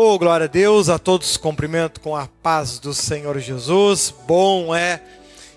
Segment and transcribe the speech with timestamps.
[0.00, 4.14] Oh, glória a Deus, a todos cumprimento com a paz do Senhor Jesus.
[4.28, 5.02] Bom é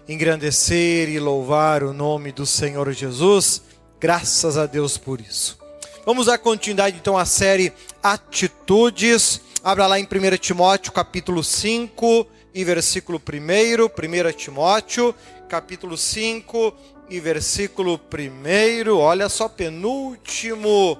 [0.09, 3.61] engrandecer e louvar o nome do Senhor Jesus.
[3.99, 5.59] Graças a Deus por isso.
[6.07, 9.41] Vamos dar continuidade então à série Atitudes.
[9.63, 13.85] Abra lá em 1 Timóteo, capítulo 5 e versículo 1.
[13.85, 15.13] 1 Timóteo,
[15.47, 16.73] capítulo 5
[17.11, 18.97] e versículo 1.
[18.97, 20.97] Olha só, penúltimo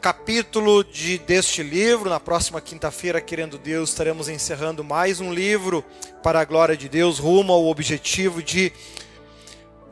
[0.00, 2.08] capítulo de, deste livro.
[2.08, 5.84] Na próxima quinta-feira, querendo Deus, estaremos encerrando mais um livro
[6.22, 8.72] para a glória de Deus, rumo ao objetivo de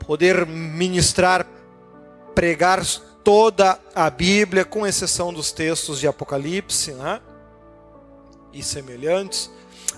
[0.05, 1.45] poder ministrar,
[2.33, 2.83] pregar
[3.23, 7.21] toda a Bíblia, com exceção dos textos de Apocalipse né?
[8.53, 9.51] e semelhantes.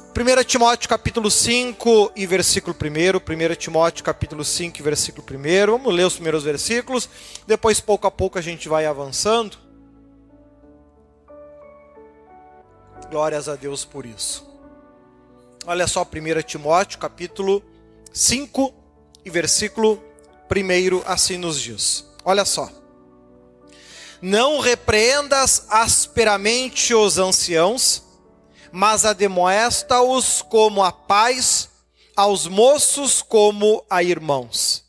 [0.09, 3.51] 1 Timóteo capítulo 5 e versículo 1.
[3.51, 5.71] 1 Timóteo capítulo 5 e versículo 1.
[5.71, 7.07] Vamos ler os primeiros versículos,
[7.45, 9.68] depois pouco a pouco a gente vai avançando.
[13.09, 14.47] Glórias a Deus por isso.
[15.65, 17.63] Olha só 1 Timóteo capítulo
[18.13, 18.71] 5
[19.25, 19.99] e versículo
[20.47, 22.05] 1 assim nos diz.
[22.23, 22.69] Olha só.
[24.21, 28.03] Não repreendas asperamente os anciãos,
[28.71, 31.67] mas ademoesta-os como a paz,
[32.15, 34.83] aos moços como a irmãos.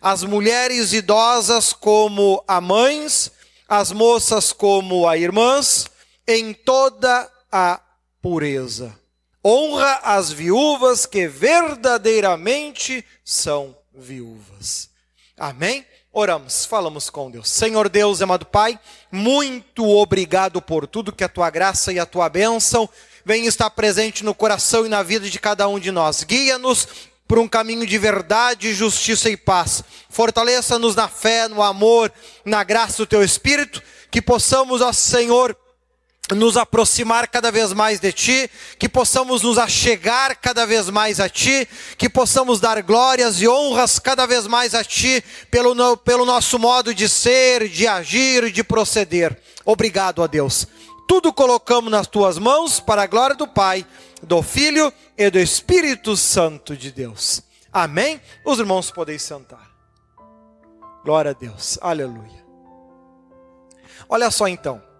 [0.00, 3.30] As mulheres idosas como a mães,
[3.68, 5.86] as moças como a irmãs,
[6.26, 7.80] em toda a
[8.20, 8.98] pureza.
[9.46, 14.90] Honra as viúvas que verdadeiramente são viúvas.
[15.38, 15.86] Amém?
[16.12, 17.48] Oramos, falamos com Deus.
[17.48, 18.76] Senhor Deus, amado Pai,
[19.08, 22.88] muito obrigado por tudo que a tua graça e a tua bênção
[23.24, 26.24] vem estar presente no coração e na vida de cada um de nós.
[26.24, 26.88] Guia-nos
[27.28, 29.84] por um caminho de verdade, justiça e paz.
[30.10, 32.12] Fortaleça-nos na fé, no amor,
[32.44, 33.80] na graça do teu Espírito,
[34.10, 35.56] que possamos, ó Senhor,
[36.32, 41.28] nos aproximar cada vez mais de Ti, que possamos nos achegar cada vez mais a
[41.28, 46.58] Ti, que possamos dar glórias e honras cada vez mais a Ti, pelo, pelo nosso
[46.58, 49.38] modo de ser, de agir, de proceder.
[49.66, 50.66] Obrigado a Deus.
[51.06, 53.86] Tudo colocamos nas Tuas mãos para a glória do Pai,
[54.22, 57.42] do Filho e do Espírito Santo de Deus.
[57.70, 58.18] Amém?
[58.46, 59.70] Os irmãos podem sentar.
[61.04, 61.78] Glória a Deus.
[61.82, 62.42] Aleluia.
[64.08, 64.93] Olha só então.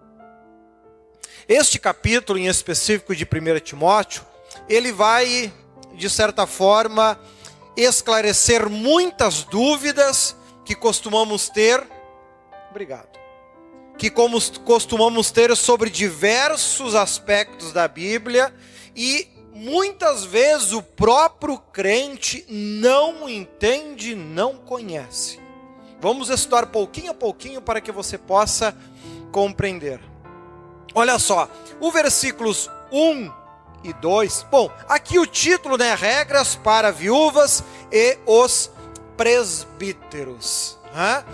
[1.47, 4.23] Este capítulo em específico de 1 Timóteo,
[4.67, 5.53] ele vai,
[5.93, 7.19] de certa forma,
[7.77, 10.35] esclarecer muitas dúvidas
[10.65, 11.85] que costumamos ter.
[12.71, 13.19] Obrigado.
[13.95, 18.51] Que como costumamos ter sobre diversos aspectos da Bíblia
[18.95, 25.39] e muitas vezes o próprio crente não entende, não conhece.
[26.01, 28.75] Vamos estudar pouquinho a pouquinho para que você possa
[29.31, 30.14] compreender.
[30.97, 31.49] Olha só,
[31.81, 33.29] o versículos 1
[33.83, 34.45] e 2.
[34.49, 35.93] Bom, aqui o título, né?
[35.93, 37.61] Regras para viúvas
[37.91, 38.71] e os
[39.17, 40.77] presbíteros.
[40.93, 41.25] Né?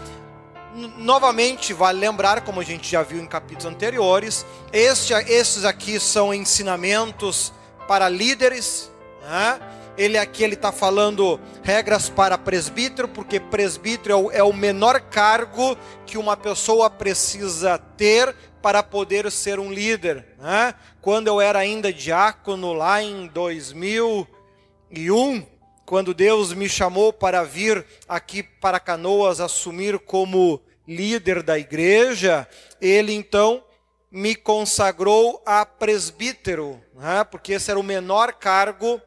[0.98, 6.34] Novamente, vale lembrar, como a gente já viu em capítulos anteriores, este, esses aqui são
[6.34, 7.54] ensinamentos
[7.88, 8.90] para líderes.
[9.22, 9.60] Né?
[9.96, 15.02] Ele aqui ele está falando regras para presbítero, porque presbítero é o, é o menor
[15.02, 20.28] cargo que uma pessoa precisa ter para poder ser um líder.
[20.38, 20.76] Né?
[21.02, 25.46] Quando eu era ainda diácono, lá em 2001,
[25.86, 32.48] quando Deus me chamou para vir aqui para Canoas assumir como líder da igreja,
[32.80, 33.64] Ele então
[34.12, 37.24] me consagrou a presbítero, né?
[37.24, 39.02] porque esse era o menor cargo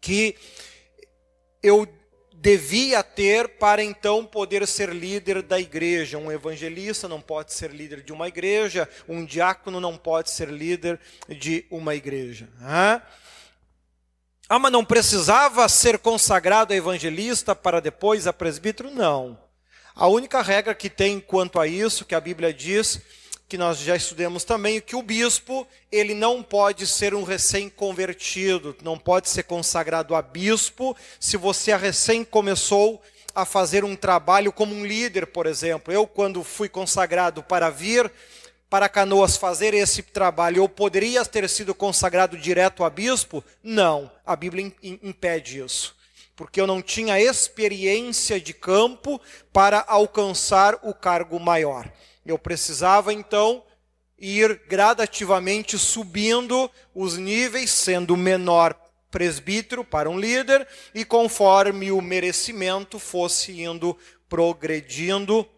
[0.00, 0.36] que
[1.62, 1.86] eu
[2.40, 6.16] devia ter para então poder ser líder da igreja.
[6.16, 10.98] Um evangelista não pode ser líder de uma igreja, um diácono não pode ser líder
[11.28, 12.48] de uma igreja.
[12.62, 13.02] Ah,
[14.58, 18.90] mas não precisava ser consagrado a evangelista para depois a presbítero?
[18.90, 19.38] Não.
[19.94, 23.02] A única regra que tem quanto a isso, que a Bíblia diz,
[23.50, 28.96] que nós já estudamos também, que o bispo, ele não pode ser um recém-convertido, não
[28.96, 33.02] pode ser consagrado a bispo se você recém começou
[33.34, 35.92] a fazer um trabalho como um líder, por exemplo.
[35.92, 38.08] Eu, quando fui consagrado para vir
[38.70, 43.42] para Canoas fazer esse trabalho, eu poderia ter sido consagrado direto a bispo?
[43.64, 45.96] Não, a Bíblia impede isso.
[46.36, 49.20] Porque eu não tinha experiência de campo
[49.52, 51.90] para alcançar o cargo maior.
[52.30, 53.62] Eu precisava então
[54.18, 58.74] ir gradativamente subindo os níveis, sendo menor
[59.10, 63.96] presbítero para um líder, e conforme o merecimento fosse indo
[64.28, 65.48] progredindo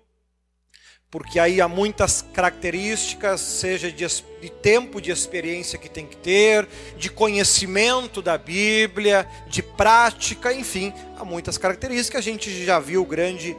[1.12, 4.06] porque aí há muitas características, seja de,
[4.40, 6.66] de, tempo de experiência que tem que ter,
[6.96, 13.54] de conhecimento da Bíblia, de prática, enfim, há muitas características, a gente já viu grande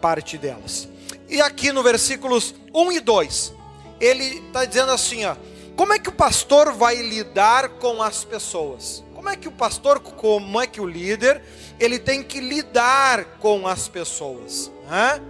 [0.00, 0.88] parte delas.
[1.28, 3.54] E aqui no versículos 1 e 2,
[4.00, 5.36] ele está dizendo assim: ó,
[5.76, 9.04] como é que o pastor vai lidar com as pessoas?
[9.14, 11.42] Como é que o pastor, como é que o líder,
[11.78, 14.70] ele tem que lidar com as pessoas?
[14.88, 15.20] Né?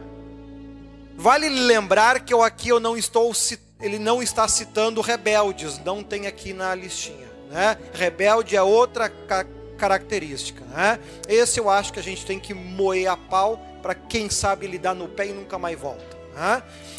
[1.17, 3.33] Vale lembrar que eu aqui eu não estou
[3.81, 7.77] ele não está citando rebeldes, não tem aqui na listinha, né?
[7.93, 9.47] Rebelde é outra ca
[9.77, 10.99] característica, né?
[11.29, 14.95] Esse eu acho que a gente tem que moer a pau para quem sabe lidar
[14.95, 16.19] no pé e nunca mais volta.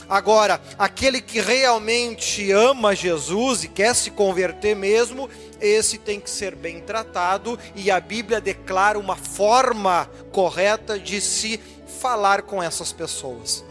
[0.08, 5.30] Agora, aquele que realmente ama Jesus e quer se converter mesmo,
[5.62, 11.60] esse tem que ser bem tratado e a Bíblia declara uma forma correta de se
[12.02, 13.64] falar com essas pessoas.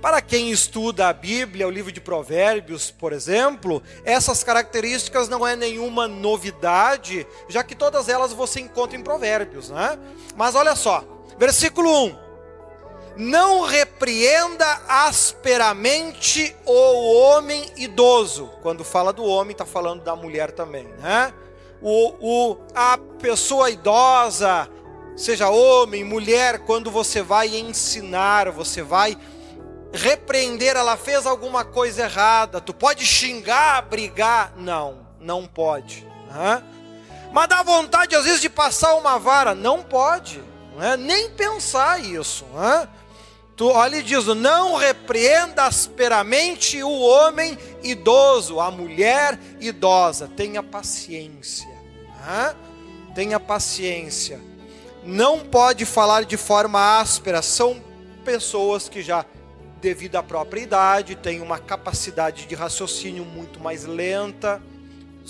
[0.00, 5.56] Para quem estuda a Bíblia, o livro de Provérbios, por exemplo, essas características não é
[5.56, 9.98] nenhuma novidade, já que todas elas você encontra em Provérbios, né?
[10.36, 11.04] Mas olha só,
[11.38, 12.18] versículo 1:
[13.16, 18.50] Não repreenda asperamente o homem idoso.
[18.60, 21.32] Quando fala do homem, está falando da mulher também, né?
[21.80, 24.68] O, o, a pessoa idosa,
[25.16, 29.16] seja homem, mulher, quando você vai ensinar, você vai
[29.92, 32.60] repreender, ela fez alguma coisa errada.
[32.60, 34.52] Tu pode xingar, brigar?
[34.56, 36.06] Não, não pode.
[36.28, 36.62] Né?
[37.32, 39.54] Mas dá vontade às vezes de passar uma vara?
[39.54, 40.42] Não pode.
[40.78, 40.96] Né?
[40.96, 42.44] Nem pensar isso.
[42.54, 42.88] Né?
[43.56, 50.30] Tu olha e diz: não repreenda asperamente o homem idoso, a mulher idosa.
[50.36, 51.68] Tenha paciência.
[52.24, 52.54] Né?
[53.14, 54.40] Tenha paciência.
[55.04, 57.42] Não pode falar de forma áspera.
[57.42, 57.82] São
[58.24, 59.26] pessoas que já
[59.80, 64.60] devido à própria idade, tem uma capacidade de raciocínio muito mais lenta,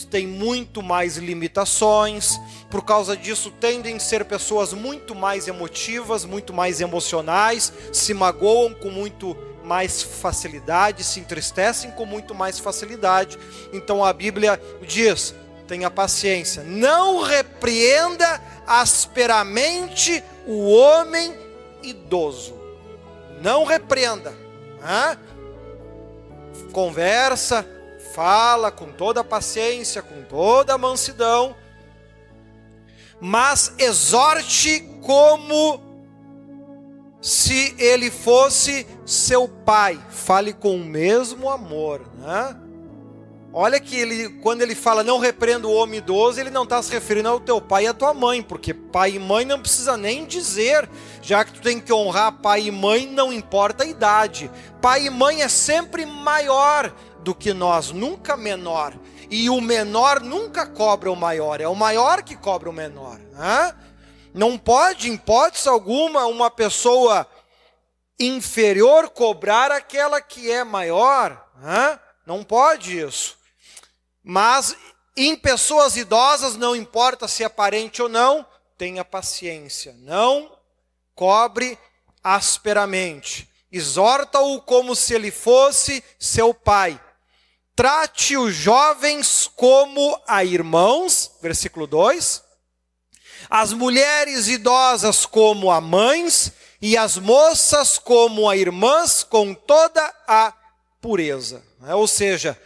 [0.04, 2.38] tem muito mais limitações,
[2.70, 8.74] por causa disso tendem a ser pessoas muito mais emotivas, muito mais emocionais, se magoam
[8.74, 13.38] com muito mais facilidade, se entristecem com muito mais facilidade.
[13.72, 15.34] Então a Bíblia diz:
[15.66, 21.34] tenha paciência, não repreenda asperamente o homem
[21.82, 22.58] idoso
[23.40, 24.32] não repreenda.
[24.80, 25.18] Né?
[26.72, 27.66] Conversa,
[28.18, 31.54] fala com toda paciência, com toda mansidão,
[33.20, 35.80] mas exorte como
[37.20, 40.00] se ele fosse seu pai.
[40.10, 42.56] Fale com o mesmo amor, né?
[43.52, 46.90] Olha que ele, quando ele fala não repreenda o homem idoso, ele não está se
[46.90, 50.26] referindo ao teu pai e à tua mãe, porque pai e mãe não precisa nem
[50.26, 50.88] dizer,
[51.22, 54.50] já que tu tem que honrar pai e mãe, não importa a idade.
[54.82, 56.92] Pai e mãe é sempre maior
[57.28, 58.98] do que nós, nunca menor.
[59.30, 63.18] E o menor nunca cobra o maior, é o maior que cobra o menor.
[63.18, 63.76] Né?
[64.32, 67.28] Não pode, em hipótese alguma, uma pessoa
[68.18, 71.46] inferior cobrar aquela que é maior.
[71.58, 72.00] Né?
[72.24, 73.36] Não pode isso.
[74.24, 74.74] Mas
[75.14, 78.46] em pessoas idosas, não importa se é parente ou não,
[78.78, 79.94] tenha paciência.
[79.98, 80.50] Não
[81.14, 81.78] cobre
[82.24, 83.46] asperamente.
[83.70, 86.98] Exorta-o como se ele fosse seu pai.
[87.78, 92.42] Trate os jovens como a irmãos, versículo 2.
[93.48, 96.50] As mulheres idosas como a mães,
[96.82, 100.52] e as moças como a irmãs, com toda a
[101.00, 101.64] pureza.
[101.94, 102.60] Ou seja,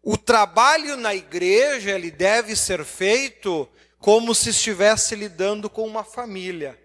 [0.00, 6.80] o trabalho na igreja ele deve ser feito como se estivesse lidando com uma família.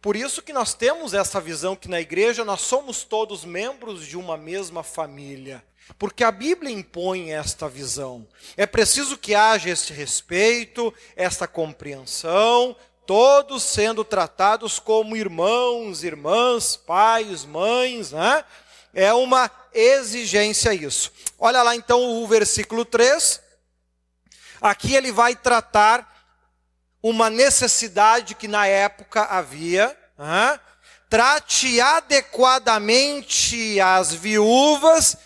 [0.00, 4.16] Por isso que nós temos essa visão que na igreja nós somos todos membros de
[4.16, 5.62] uma mesma família.
[5.98, 8.26] Porque a Bíblia impõe esta visão.
[8.56, 17.44] É preciso que haja esse respeito, esta compreensão, todos sendo tratados como irmãos, irmãs, pais,
[17.44, 18.44] mães, né?
[18.94, 21.10] É uma exigência isso.
[21.38, 23.40] Olha lá então o versículo 3.
[24.60, 26.08] Aqui ele vai tratar
[27.02, 29.96] uma necessidade que na época havia.
[30.18, 30.60] Hein?
[31.08, 35.16] Trate adequadamente as viúvas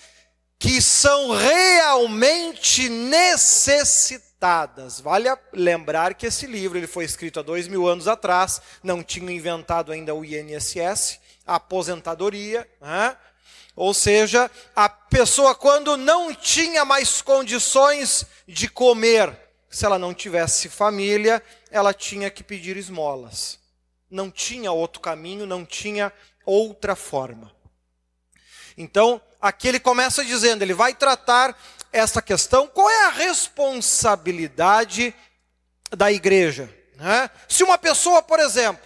[0.58, 5.00] que são realmente necessitadas.
[5.00, 9.32] Vale lembrar que esse livro ele foi escrito há dois mil anos atrás, não tinha
[9.32, 12.66] inventado ainda o INSS, a aposentadoria.
[12.82, 13.16] Hein?
[13.74, 20.70] Ou seja, a pessoa, quando não tinha mais condições de comer, se ela não tivesse
[20.70, 23.58] família, ela tinha que pedir esmolas.
[24.10, 26.10] Não tinha outro caminho, não tinha
[26.46, 27.54] outra forma.
[28.78, 31.56] Então, aqui ele começa dizendo, ele vai tratar
[31.92, 35.14] essa questão, qual é a responsabilidade
[35.90, 36.68] da igreja?
[36.96, 37.30] Né?
[37.48, 38.84] Se uma pessoa, por exemplo,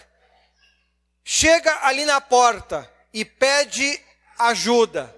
[1.23, 3.99] chega ali na porta e pede
[4.39, 5.13] ajuda,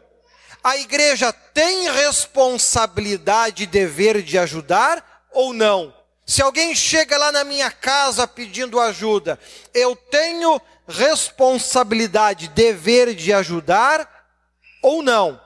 [0.64, 5.94] a igreja tem responsabilidade e dever de ajudar ou não?
[6.26, 9.38] Se alguém chega lá na minha casa pedindo ajuda,
[9.74, 14.23] eu tenho responsabilidade, dever de ajudar
[14.84, 15.42] ou não?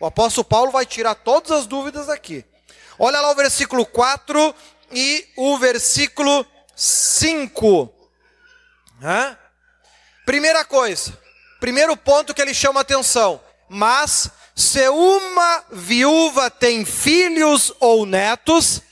[0.00, 2.44] O apóstolo Paulo vai tirar todas as dúvidas aqui.
[2.98, 4.54] Olha lá o versículo 4
[4.90, 7.92] e o versículo 5.
[9.00, 9.38] Hã?
[10.26, 11.16] Primeira coisa,
[11.60, 13.40] primeiro ponto que ele chama atenção.
[13.68, 18.82] Mas se uma viúva tem filhos ou netos,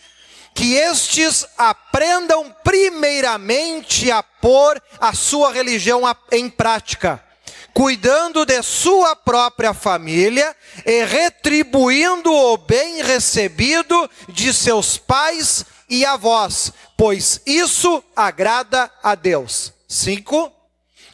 [0.55, 7.25] que estes aprendam primeiramente a pôr a sua religião em prática,
[7.75, 16.73] cuidando de sua própria família e retribuindo o bem recebido de seus pais e avós,
[16.97, 19.73] pois isso agrada a Deus.
[19.89, 20.61] 5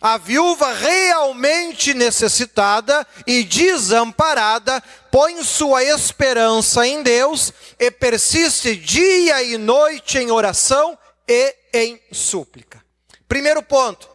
[0.00, 9.56] a viúva realmente necessitada e desamparada põe sua esperança em Deus e persiste dia e
[9.56, 10.96] noite em oração
[11.26, 12.84] e em súplica.
[13.26, 14.08] Primeiro ponto: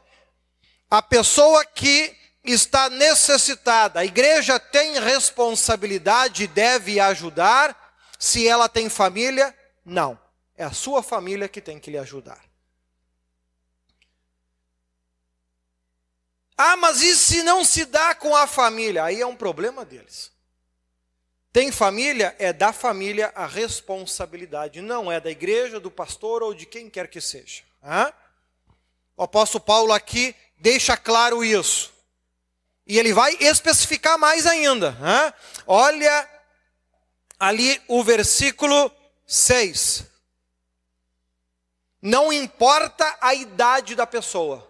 [0.89, 7.77] a pessoa que está necessitada, a igreja tem responsabilidade e deve ajudar.
[8.17, 9.55] Se ela tem família,
[9.85, 10.19] não.
[10.55, 12.43] É a sua família que tem que lhe ajudar.
[16.57, 19.03] Ah, mas e se não se dá com a família?
[19.03, 20.31] Aí é um problema deles.
[21.51, 26.65] Tem família, é da família a responsabilidade, não é da igreja, do pastor ou de
[26.65, 27.63] quem quer que seja.
[29.17, 31.90] O apóstolo Paulo aqui deixa claro isso.
[32.91, 34.89] E ele vai especificar mais ainda.
[35.01, 35.33] Hã?
[35.65, 36.29] Olha
[37.39, 38.91] ali o versículo
[39.25, 40.03] 6.
[42.01, 44.69] Não importa a idade da pessoa.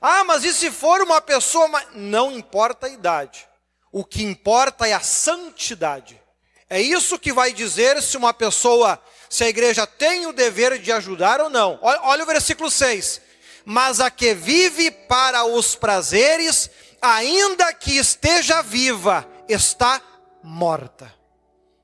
[0.00, 1.68] Ah, mas e se for uma pessoa.
[1.92, 3.46] Não importa a idade.
[3.92, 6.18] O que importa é a santidade.
[6.66, 8.98] É isso que vai dizer se uma pessoa,
[9.28, 11.78] se a igreja tem o dever de ajudar ou não.
[11.82, 13.20] Olha, olha o versículo 6.
[13.66, 20.00] Mas a que vive para os prazeres, ainda que esteja viva, está
[20.42, 21.12] morta.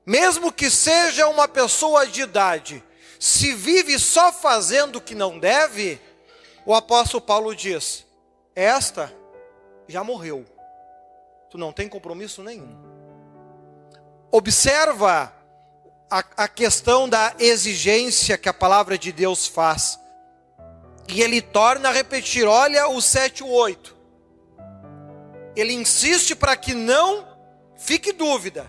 [0.05, 2.83] Mesmo que seja uma pessoa de idade,
[3.19, 5.99] se vive só fazendo o que não deve,
[6.65, 8.05] o apóstolo Paulo diz:
[8.55, 9.13] esta
[9.87, 10.45] já morreu.
[11.49, 12.75] Tu não tem compromisso nenhum.
[14.31, 15.33] Observa
[16.09, 19.99] a, a questão da exigência que a palavra de Deus faz.
[21.07, 23.96] E ele torna a repetir, olha o 7 e o 8.
[25.59, 27.27] Ele insiste para que não
[27.75, 28.65] fique dúvida.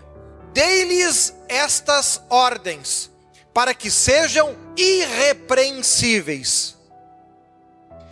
[0.53, 3.09] Dei-lhes estas ordens,
[3.53, 6.77] para que sejam irrepreensíveis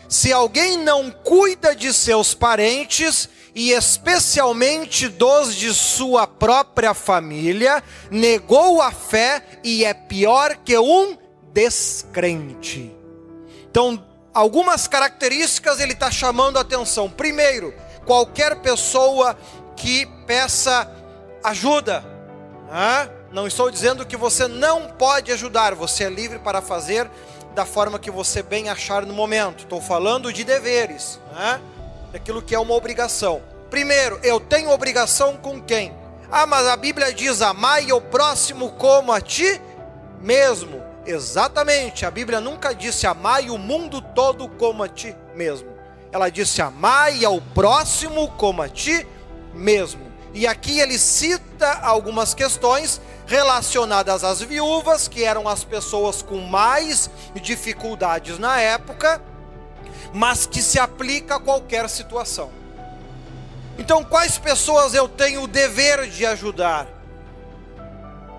[0.10, 8.82] se alguém não cuida de seus parentes, e especialmente dos de sua própria família, negou
[8.82, 11.18] a fé e é pior que um
[11.52, 12.96] descrente.
[13.70, 17.10] Então, algumas características ele está chamando a atenção.
[17.10, 17.74] Primeiro,
[18.08, 19.38] qualquer pessoa
[19.76, 20.90] que peça
[21.44, 22.04] ajuda.
[23.32, 27.08] Não estou dizendo que você não pode ajudar, você é livre para fazer
[27.54, 29.64] da forma que você bem achar no momento.
[29.64, 31.60] Estou falando de deveres, né?
[32.14, 33.42] Aquilo que é uma obrigação.
[33.70, 35.94] Primeiro, eu tenho obrigação com quem?
[36.32, 39.62] Ah, mas a Bíblia diz: amai o próximo como a ti
[40.22, 40.82] mesmo.
[41.06, 45.77] Exatamente, a Bíblia nunca disse amai o mundo todo como a ti mesmo.
[46.12, 49.06] Ela disse amai ao próximo como a ti
[49.54, 50.08] mesmo.
[50.34, 57.10] E aqui ele cita algumas questões relacionadas às viúvas, que eram as pessoas com mais
[57.42, 59.22] dificuldades na época,
[60.14, 62.50] mas que se aplica a qualquer situação.
[63.78, 66.88] Então, quais pessoas eu tenho o dever de ajudar?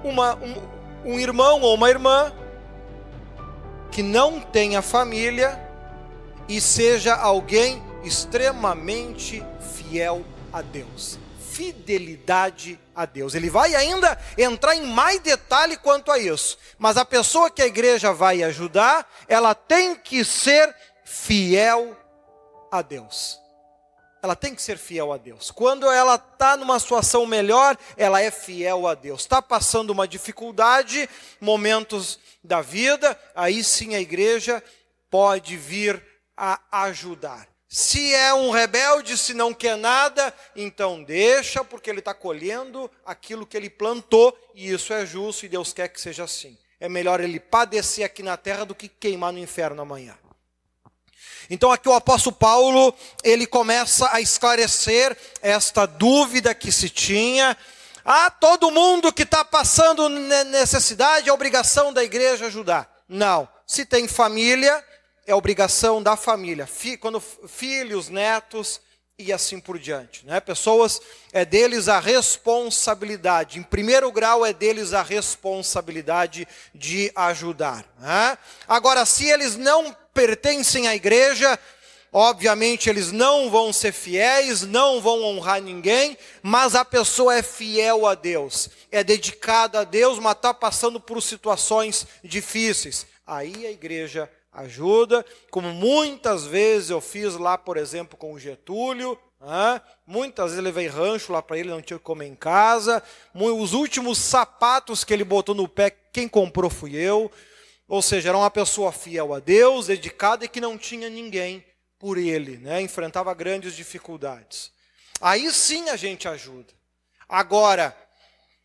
[0.03, 2.33] Uma, um, um irmão ou uma irmã
[3.91, 5.68] que não tenha família
[6.49, 11.19] e seja alguém extremamente fiel a Deus
[11.59, 13.35] fidelidade a Deus.
[13.35, 16.57] Ele vai ainda entrar em mais detalhe quanto a isso.
[16.79, 20.73] Mas a pessoa que a igreja vai ajudar, ela tem que ser
[21.05, 21.97] fiel
[22.71, 23.41] a Deus.
[24.23, 25.51] Ela tem que ser fiel a Deus.
[25.51, 29.23] Quando ela está numa situação melhor, ela é fiel a Deus.
[29.23, 34.63] Está passando uma dificuldade, momentos da vida, aí sim a igreja
[35.11, 36.01] pode vir
[36.39, 37.49] a ajudar.
[37.69, 43.47] Se é um rebelde, se não quer nada, então deixa, porque ele está colhendo aquilo
[43.47, 46.57] que ele plantou, e isso é justo, e Deus quer que seja assim.
[46.81, 50.17] É melhor ele padecer aqui na terra do que queimar no inferno amanhã.
[51.51, 57.57] Então aqui o apóstolo Paulo, ele começa a esclarecer esta dúvida que se tinha.
[58.03, 62.91] Ah, todo mundo que está passando necessidade, é obrigação da igreja ajudar.
[63.07, 63.49] Não.
[63.67, 64.83] Se tem família,
[65.29, 66.67] é obrigação da família,
[66.99, 68.81] quando filhos, netos
[69.19, 70.41] e assim por diante, né?
[70.41, 71.03] Pessoas
[71.35, 73.59] é deles a responsabilidade.
[73.59, 77.85] Em primeiro grau é deles a responsabilidade de ajudar.
[77.99, 78.39] Né?
[78.67, 81.59] Agora, se eles não pertencem à igreja,
[82.11, 88.07] obviamente eles não vão ser fiéis, não vão honrar ninguém, mas a pessoa é fiel
[88.07, 93.07] a Deus, é dedicada a Deus, mas está passando por situações difíceis.
[93.27, 99.19] Aí a igreja ajuda, como muitas vezes eu fiz lá, por exemplo, com o Getúlio.
[100.07, 103.03] Muitas vezes levei rancho lá para ele, não tinha o que comer em casa.
[103.35, 107.31] Os últimos sapatos que ele botou no pé, quem comprou fui eu.
[107.87, 111.65] Ou seja, era uma pessoa fiel a Deus, dedicada e que não tinha ninguém
[111.99, 112.81] por ele, né?
[112.81, 114.71] enfrentava grandes dificuldades.
[115.21, 116.73] Aí sim a gente ajuda.
[117.29, 117.97] Agora,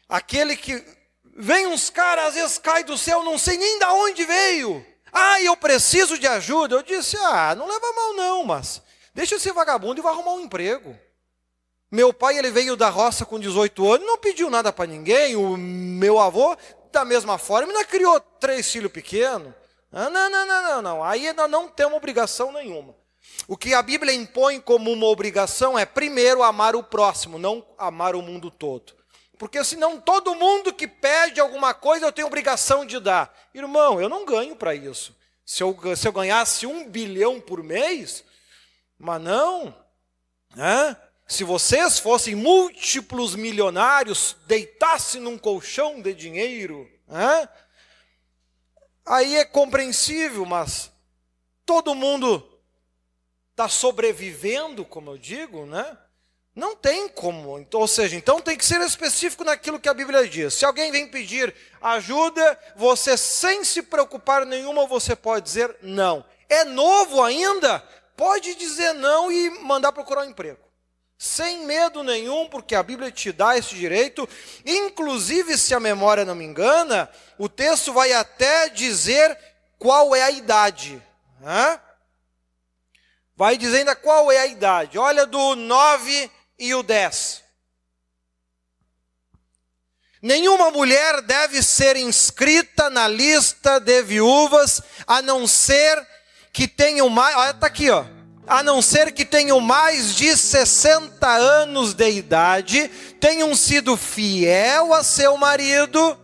[0.07, 0.83] aquele que
[1.35, 4.85] vem uns caras, às vezes cai do céu, não sei nem de onde veio.
[5.13, 6.75] Ah, eu preciso de ajuda.
[6.75, 8.81] Eu disse: Ah, não leva mal não, mas
[9.13, 10.97] deixa eu ser vagabundo e vai arrumar um emprego.
[11.91, 15.35] Meu pai, ele veio da roça com 18 anos, não pediu nada para ninguém.
[15.35, 16.57] O meu avô,
[16.91, 19.53] da mesma forma, ainda criou três filhos pequenos.
[19.91, 21.03] Ah, não, não, não, não, não.
[21.03, 22.95] Aí ainda não tem uma obrigação nenhuma.
[23.47, 28.15] O que a Bíblia impõe como uma obrigação é, primeiro, amar o próximo, não amar
[28.15, 28.93] o mundo todo.
[29.37, 33.33] Porque senão todo mundo que pede alguma coisa eu tenho obrigação de dar.
[33.53, 35.15] Irmão, eu não ganho para isso.
[35.45, 38.23] Se eu, se eu ganhasse um bilhão por mês,
[38.97, 39.75] mas não.
[40.55, 40.95] Né?
[41.27, 47.49] Se vocês fossem múltiplos milionários, deitassem num colchão de dinheiro, né?
[49.05, 50.91] aí é compreensível, mas
[51.65, 52.49] todo mundo
[53.51, 55.97] está sobrevivendo, como eu digo, né?
[56.55, 57.65] Não tem como.
[57.73, 60.53] Ou seja, então tem que ser específico naquilo que a Bíblia diz.
[60.53, 66.23] Se alguém vem pedir ajuda, você sem se preocupar nenhuma, você pode dizer não.
[66.47, 67.79] É novo ainda?
[68.15, 70.59] Pode dizer não e mandar procurar um emprego.
[71.17, 74.29] Sem medo nenhum, porque a Bíblia te dá esse direito.
[74.65, 79.35] Inclusive, se a memória não me engana, o texto vai até dizer
[79.79, 81.01] qual é a idade.
[83.35, 84.99] Vai dizendo qual é a idade.
[84.99, 86.29] Olha do 9
[86.63, 87.43] e o 10.
[90.21, 96.07] Nenhuma mulher deve ser inscrita na lista de viúvas, a não ser
[96.53, 97.35] que tenham mais.
[97.35, 98.05] Olha, está aqui, ó.
[98.47, 102.87] A não ser que tenham mais de 60 anos de idade,
[103.19, 106.17] tenham sido fiel a seu marido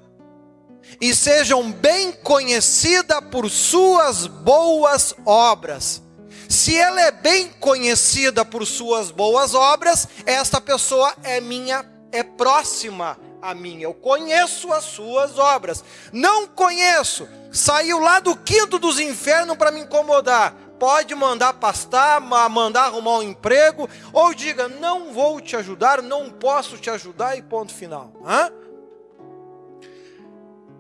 [1.01, 6.01] e sejam bem conhecidas por suas boas obras.
[6.49, 13.19] Se ela é bem conhecida por suas boas obras, esta pessoa é minha, é próxima
[13.39, 13.79] a mim.
[13.79, 15.83] Eu conheço as suas obras.
[16.11, 17.29] Não conheço.
[17.51, 20.55] Saiu lá do quinto dos infernos para me incomodar.
[20.79, 26.77] Pode mandar pastar, mandar arrumar um emprego, ou diga: não vou te ajudar, não posso
[26.77, 28.11] te ajudar, e ponto final.
[28.25, 28.51] Hã?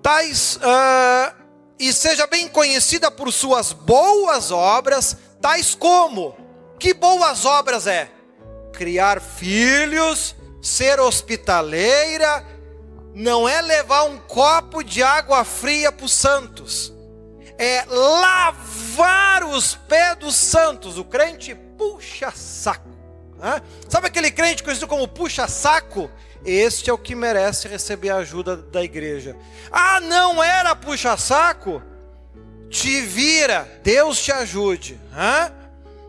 [0.01, 1.35] Tais, uh,
[1.77, 6.35] e seja bem conhecida por suas boas obras, tais como:
[6.79, 8.09] que boas obras é?
[8.73, 12.45] Criar filhos, ser hospitaleira,
[13.13, 16.93] não é levar um copo de água fria para os santos,
[17.57, 20.97] é lavar os pés dos santos.
[20.97, 22.89] O crente puxa saco.
[23.37, 23.61] Né?
[23.87, 26.09] Sabe aquele crente conhecido como puxa saco?
[26.45, 29.35] Este é o que merece receber a ajuda da igreja.
[29.69, 31.81] Ah, não era puxa saco?
[32.69, 34.99] te vira, Deus te ajude.
[35.19, 35.51] Hã?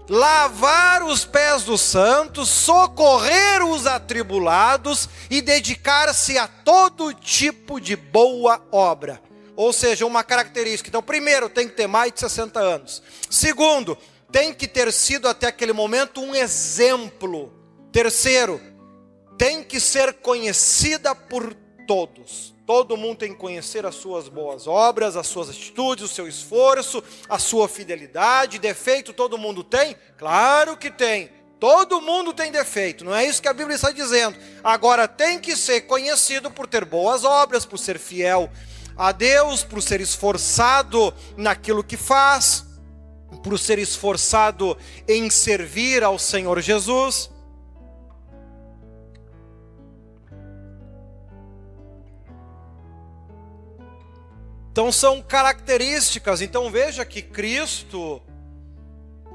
[0.09, 8.62] Lavar os pés dos santos, socorrer os atribulados e dedicar-se a todo tipo de boa
[8.70, 9.20] obra.
[9.57, 10.88] Ou seja, uma característica.
[10.88, 13.03] Então, primeiro, tem que ter mais de 60 anos.
[13.29, 13.99] Segundo,
[14.31, 17.53] tem que ter sido até aquele momento um exemplo.
[17.92, 18.61] Terceiro,
[19.37, 21.55] tem que ser conhecida por
[21.87, 22.55] todos.
[22.71, 27.03] Todo mundo tem que conhecer as suas boas obras, as suas atitudes, o seu esforço,
[27.29, 28.61] a sua fidelidade.
[28.61, 29.97] Defeito todo mundo tem?
[30.17, 31.33] Claro que tem.
[31.59, 34.39] Todo mundo tem defeito, não é isso que a Bíblia está dizendo.
[34.63, 38.49] Agora tem que ser conhecido por ter boas obras, por ser fiel
[38.97, 42.65] a Deus, por ser esforçado naquilo que faz.
[43.43, 44.79] por ser esforçado
[45.09, 47.31] em servir ao Senhor Jesus.
[54.73, 56.41] Então são características.
[56.41, 58.23] Então veja que Cristo,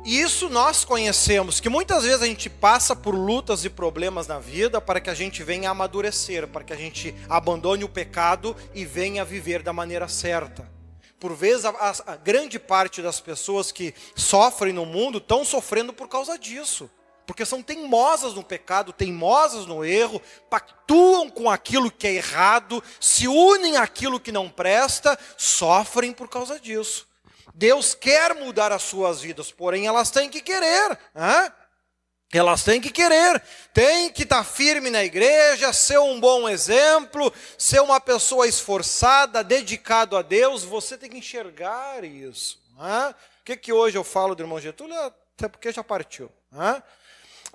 [0.03, 4.79] isso nós conhecemos, que muitas vezes a gente passa por lutas e problemas na vida
[4.79, 9.25] para que a gente venha amadurecer, para que a gente abandone o pecado e venha
[9.25, 10.69] viver da maneira certa.
[11.19, 15.91] Por vezes, a, a, a grande parte das pessoas que sofrem no mundo estão sofrendo
[15.91, 16.89] por causa disso
[17.25, 23.27] porque são teimosas no pecado, teimosas no erro, pactuam com aquilo que é errado, se
[23.27, 27.07] unem àquilo que não presta, sofrem por causa disso.
[27.53, 30.99] Deus quer mudar as suas vidas, porém elas têm que querer.
[31.15, 31.51] Hein?
[32.33, 33.41] Elas têm que querer,
[33.73, 40.17] tem que estar firme na igreja, ser um bom exemplo, ser uma pessoa esforçada, dedicado
[40.17, 40.63] a Deus.
[40.63, 42.59] Você tem que enxergar isso.
[42.77, 43.15] Hein?
[43.41, 44.99] O que, que hoje eu falo do irmão Getúlio?
[44.99, 46.29] Até porque já partiu.
[46.51, 46.83] Hein?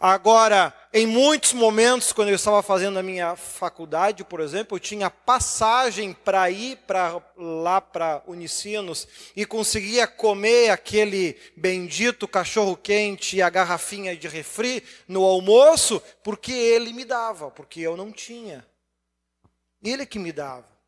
[0.02, 5.10] Agora, em muitos momentos, quando eu estava fazendo a minha faculdade, por exemplo, eu tinha
[5.10, 13.42] passagem para ir para lá para Unicinos e conseguia comer aquele bendito cachorro quente e
[13.42, 18.66] a garrafinha de refri no almoço, porque ele me dava, porque eu não tinha.
[19.84, 20.80] Ele que me dava.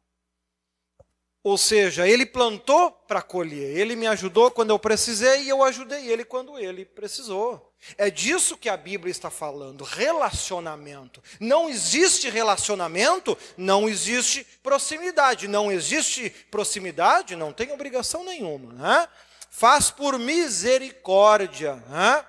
[1.45, 6.09] Ou seja, ele plantou para colher, ele me ajudou quando eu precisei e eu ajudei
[6.09, 7.73] ele quando ele precisou.
[7.99, 11.21] É disso que a Bíblia está falando, relacionamento.
[11.41, 15.49] Não existe relacionamento, não existe proximidade.
[15.49, 18.73] Não existe proximidade, não tem obrigação nenhuma.
[18.75, 19.09] Né?
[19.51, 21.75] Faz por misericórdia.
[21.89, 22.25] Né?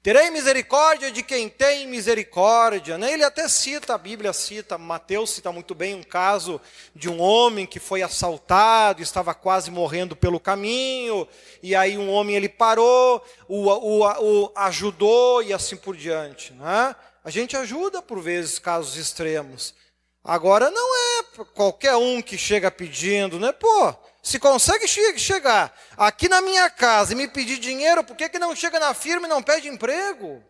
[0.00, 2.96] Terei misericórdia de quem tem misericórdia.
[2.96, 3.12] Né?
[3.12, 6.60] Ele até cita, a Bíblia cita, Mateus cita muito bem um caso
[6.94, 11.26] de um homem que foi assaltado, estava quase morrendo pelo caminho,
[11.62, 16.52] e aí um homem ele parou, o, o, o ajudou e assim por diante.
[16.52, 16.94] Né?
[17.24, 19.74] A gente ajuda por vezes casos extremos.
[20.22, 23.50] Agora não é qualquer um que chega pedindo, né?
[23.50, 28.38] Pô, se consegue chegar aqui na minha casa e me pedir dinheiro, por que, que
[28.38, 30.42] não chega na firma e não pede emprego?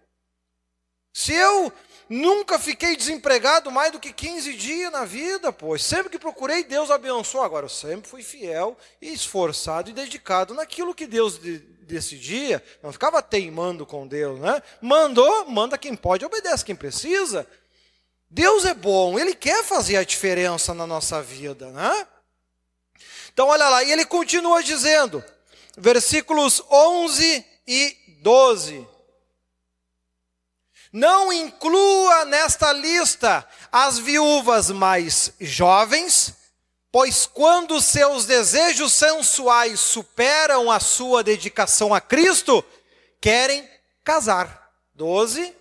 [1.13, 1.73] Se eu
[2.09, 6.91] nunca fiquei desempregado mais do que 15 dias na vida, pois sempre que procurei, Deus
[6.91, 7.45] abençoou.
[7.45, 12.63] Agora, eu sempre fui fiel e esforçado e dedicado naquilo que Deus decidia.
[12.83, 14.63] Não ficava teimando com Deus, né?
[14.81, 17.47] Mandou, manda quem pode, obedece quem precisa.
[18.31, 22.07] Deus é bom, Ele quer fazer a diferença na nossa vida, né?
[23.39, 25.25] Então, olha lá, e ele continua dizendo,
[25.77, 28.85] versículos 11 e 12.
[30.93, 36.35] Não inclua nesta lista as viúvas mais jovens,
[36.91, 42.65] pois quando seus desejos sensuais superam a sua dedicação a Cristo,
[43.21, 43.65] querem
[44.03, 44.69] casar.
[44.95, 45.55] 12.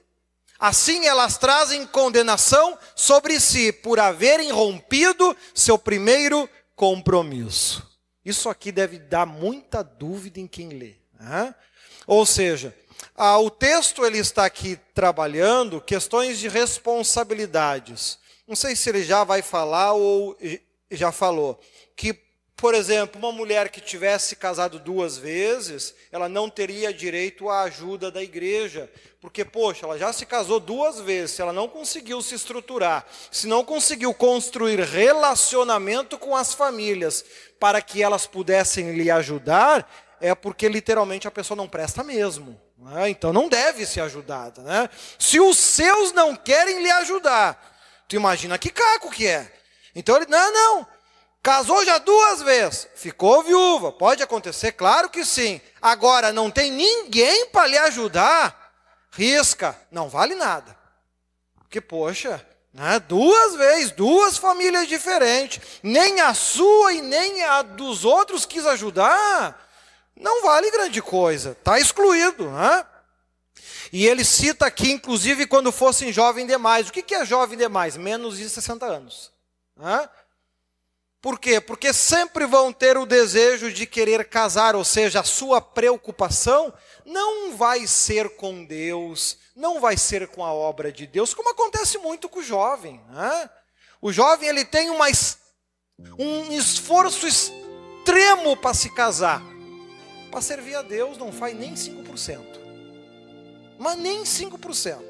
[0.57, 7.85] Assim elas trazem condenação sobre si por haverem rompido seu primeiro compromisso.
[8.23, 10.95] Isso aqui deve dar muita dúvida em quem lê.
[11.19, 11.53] Né?
[12.05, 12.73] Ou seja,
[13.17, 18.19] o texto ele está aqui trabalhando questões de responsabilidades.
[18.47, 20.37] Não sei se ele já vai falar ou
[20.91, 21.59] já falou
[21.95, 22.26] que
[22.57, 28.09] por exemplo, uma mulher que tivesse casado duas vezes, ela não teria direito à ajuda
[28.09, 28.91] da igreja,
[29.21, 33.45] porque, poxa, ela já se casou duas vezes, se ela não conseguiu se estruturar, se
[33.45, 37.23] não conseguiu construir relacionamento com as famílias
[37.59, 39.87] para que elas pudessem lhe ajudar,
[40.19, 42.59] é porque literalmente a pessoa não presta mesmo.
[42.75, 43.11] Né?
[43.11, 44.63] Então não deve ser ajudada.
[44.63, 44.89] Né?
[45.19, 49.53] Se os seus não querem lhe ajudar, tu imagina que caco que é.
[49.93, 50.87] Então ele, não, não,
[51.47, 53.89] Casou já duas vezes, ficou viúva.
[53.89, 55.61] Pode acontecer, claro que sim.
[55.81, 58.73] Agora, não tem ninguém para lhe ajudar,
[59.11, 60.77] risca, não vale nada.
[61.55, 68.03] Porque, poxa, né, duas vezes, duas famílias diferentes, nem a sua e nem a dos
[68.03, 69.69] outros quis ajudar,
[70.17, 72.51] não vale grande coisa, está excluído.
[72.51, 72.85] Né?
[73.93, 76.89] E ele cita aqui, inclusive, quando fossem jovem demais.
[76.89, 77.95] O que é jovem demais?
[77.95, 79.31] Menos de 60 anos.
[79.77, 80.09] Né?
[81.27, 81.59] Por quê?
[81.59, 86.73] Porque sempre vão ter o desejo de querer casar, ou seja, a sua preocupação
[87.05, 91.97] não vai ser com Deus, não vai ser com a obra de Deus, como acontece
[91.97, 93.01] muito com o jovem.
[93.09, 93.49] Né?
[94.01, 95.07] O jovem ele tem uma,
[96.17, 99.41] um esforço extremo para se casar,
[100.31, 102.39] para servir a Deus não faz nem 5%,
[103.77, 105.03] mas nem 5%.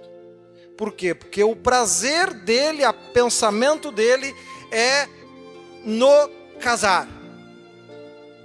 [0.75, 1.13] Por quê?
[1.13, 4.35] Porque o prazer dele, o pensamento dele
[4.71, 5.16] é
[5.87, 7.07] no casar.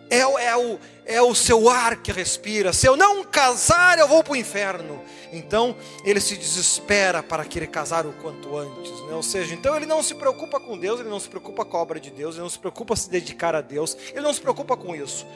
[0.09, 2.73] É, é, o, é o seu ar que respira.
[2.73, 5.03] Se eu não casar, eu vou para o inferno.
[5.33, 5.75] Então
[6.05, 8.93] ele se desespera para querer casar o quanto antes.
[9.07, 9.15] Né?
[9.15, 11.81] Ou seja, então ele não se preocupa com Deus, ele não se preocupa com a
[11.81, 14.77] obra de Deus, ele não se preocupa se dedicar a Deus, ele não se preocupa
[14.77, 15.27] com isso.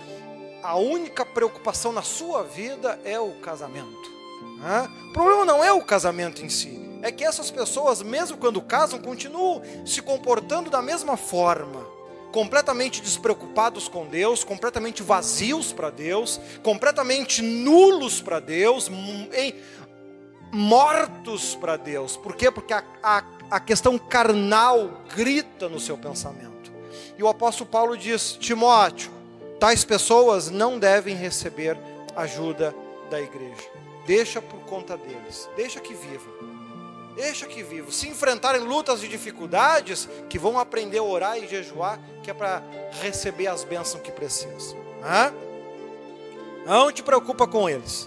[0.63, 4.13] A única preocupação na sua vida é o casamento.
[4.61, 4.89] Né?
[5.09, 8.99] O problema não é o casamento em si, é que essas pessoas, mesmo quando casam,
[8.99, 11.86] continuam se comportando da mesma forma
[12.37, 18.91] completamente despreocupados com Deus, completamente vazios para Deus, completamente nulos para Deus,
[20.53, 22.15] mortos para Deus.
[22.15, 22.51] Por quê?
[22.51, 26.71] Porque a, a, a questão carnal grita no seu pensamento.
[27.17, 29.11] E o apóstolo Paulo diz: Timóteo,
[29.59, 31.79] tais pessoas não devem receber
[32.15, 32.75] ajuda
[33.09, 33.71] da igreja.
[34.07, 36.36] Deixa por conta deles, deixa que vivam.
[37.17, 37.91] Deixa que vivo.
[37.91, 42.63] Se enfrentarem lutas e dificuldades, que vão aprender a orar e jejuar, que é para
[43.01, 44.79] receber as bênçãos que precisam.
[45.03, 45.33] Hã?
[46.67, 48.07] Não te preocupa com eles.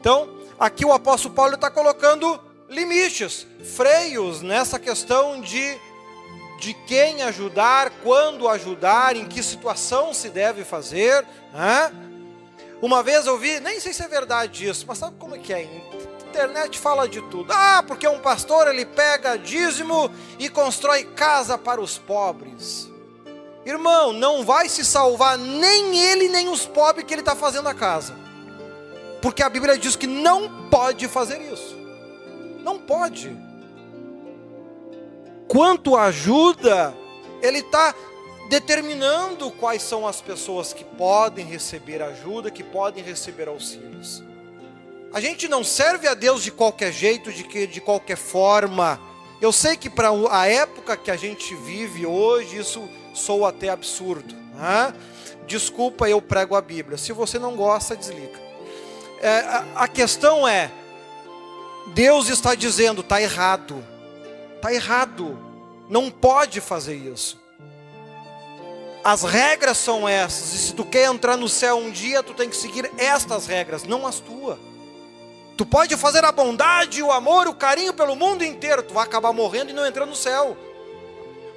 [0.00, 5.78] Então, aqui o apóstolo Paulo está colocando limites, freios nessa questão de,
[6.58, 11.24] de quem ajudar, quando ajudar, em que situação se deve fazer.
[11.54, 11.92] Hã?
[12.82, 15.52] Uma vez eu vi, nem sei se é verdade isso, mas sabe como é que
[15.52, 15.62] é?
[16.34, 17.52] Internet fala de tudo.
[17.52, 22.90] Ah, porque um pastor ele pega dízimo e constrói casa para os pobres.
[23.64, 27.74] Irmão, não vai se salvar nem ele nem os pobres que ele está fazendo a
[27.74, 28.14] casa.
[29.22, 31.74] Porque a Bíblia diz que não pode fazer isso.
[32.62, 33.34] Não pode.
[35.48, 36.94] Quanto ajuda,
[37.40, 37.94] ele está
[38.50, 44.22] determinando quais são as pessoas que podem receber ajuda, que podem receber auxílios.
[45.14, 49.00] A gente não serve a Deus de qualquer jeito, de, que, de qualquer forma.
[49.40, 54.34] Eu sei que para a época que a gente vive hoje, isso soa até absurdo.
[54.34, 54.92] Né?
[55.46, 56.98] Desculpa, eu prego a Bíblia.
[56.98, 58.42] Se você não gosta, desliga.
[59.20, 60.68] É, a, a questão é:
[61.94, 63.84] Deus está dizendo, está errado.
[64.56, 65.38] Está errado.
[65.88, 67.40] Não pode fazer isso.
[69.04, 70.54] As regras são essas.
[70.54, 73.84] E se tu quer entrar no céu um dia, tu tem que seguir estas regras,
[73.84, 74.73] não as tuas.
[75.56, 79.32] Tu pode fazer a bondade, o amor, o carinho pelo mundo inteiro, tu vai acabar
[79.32, 80.56] morrendo e não entrando no céu.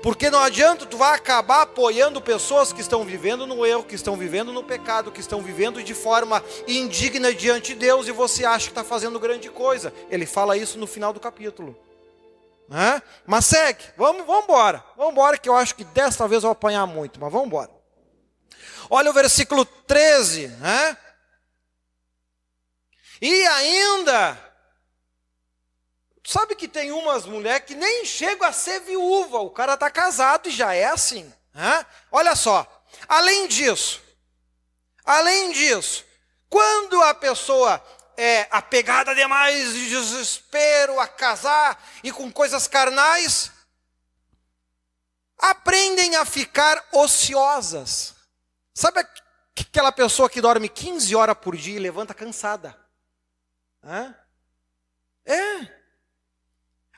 [0.03, 4.15] Porque não adianta, tu vai acabar apoiando pessoas que estão vivendo no erro, que estão
[4.15, 8.65] vivendo no pecado, que estão vivendo de forma indigna diante de Deus e você acha
[8.65, 9.91] que está fazendo grande coisa.
[10.09, 11.75] Ele fala isso no final do capítulo.
[12.69, 13.01] Né?
[13.25, 14.83] Mas segue, vamos, vamos embora.
[14.95, 17.71] Vamos embora que eu acho que desta vez eu vou apanhar muito, mas vamos embora.
[18.89, 20.97] Olha o versículo 13, né?
[23.21, 24.37] E ainda,
[26.25, 30.49] sabe que tem umas mulheres que nem chegam a ser viúva, o cara está casado
[30.49, 31.31] e já é assim.
[31.53, 31.85] Né?
[32.11, 32.65] Olha só,
[33.07, 34.01] além disso,
[35.03, 36.05] além disso,
[36.49, 37.83] quando a pessoa
[38.15, 43.51] é apegada demais de desespero a casar e com coisas carnais,
[45.37, 48.15] aprendem a ficar ociosas.
[48.73, 49.05] Sabe
[49.59, 52.86] aquela pessoa que dorme 15 horas por dia e levanta cansada?
[53.87, 54.13] Hã?
[55.25, 55.77] É.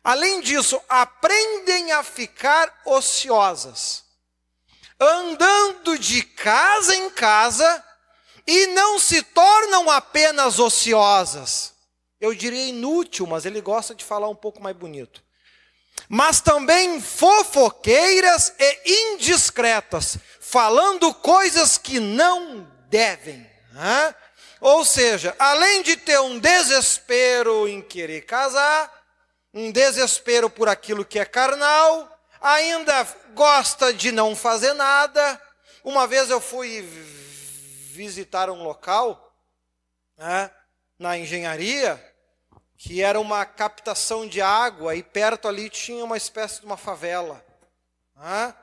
[0.04, 4.04] Além disso, aprendem a ficar ociosas,
[4.99, 7.86] andando de casa em casa
[8.47, 11.75] e não se tornam apenas ociosas.
[12.19, 15.23] Eu diria inútil, mas ele gosta de falar um pouco mais bonito.
[16.08, 23.47] Mas também fofoqueiras e indiscretas, falando coisas que não devem.
[23.75, 24.15] Hã?
[24.62, 28.91] Ou seja, além de ter um desespero em querer casar,
[29.54, 35.41] um desespero por aquilo que é carnal, ainda gosta de não fazer nada.
[35.84, 36.82] Uma vez eu fui
[37.93, 39.34] visitar um local
[40.17, 40.52] né,
[40.98, 42.06] na engenharia
[42.78, 47.45] que era uma captação de água e perto ali tinha uma espécie de uma favela.
[48.15, 48.56] Né,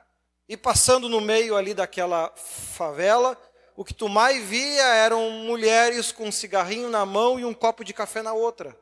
[0.49, 3.37] e passando no meio ali daquela favela,
[3.77, 7.85] o que tu mais via eram mulheres com um cigarrinho na mão e um copo
[7.85, 8.77] de café na outra,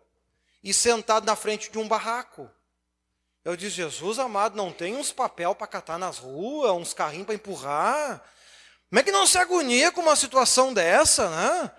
[0.62, 2.48] e sentado na frente de um barraco.
[3.44, 7.34] Eu disse, Jesus amado, não tem uns papel para catar nas ruas, uns carrinhos para
[7.34, 8.22] empurrar?
[8.88, 11.70] Como é que não se agonia com uma situação dessa, né?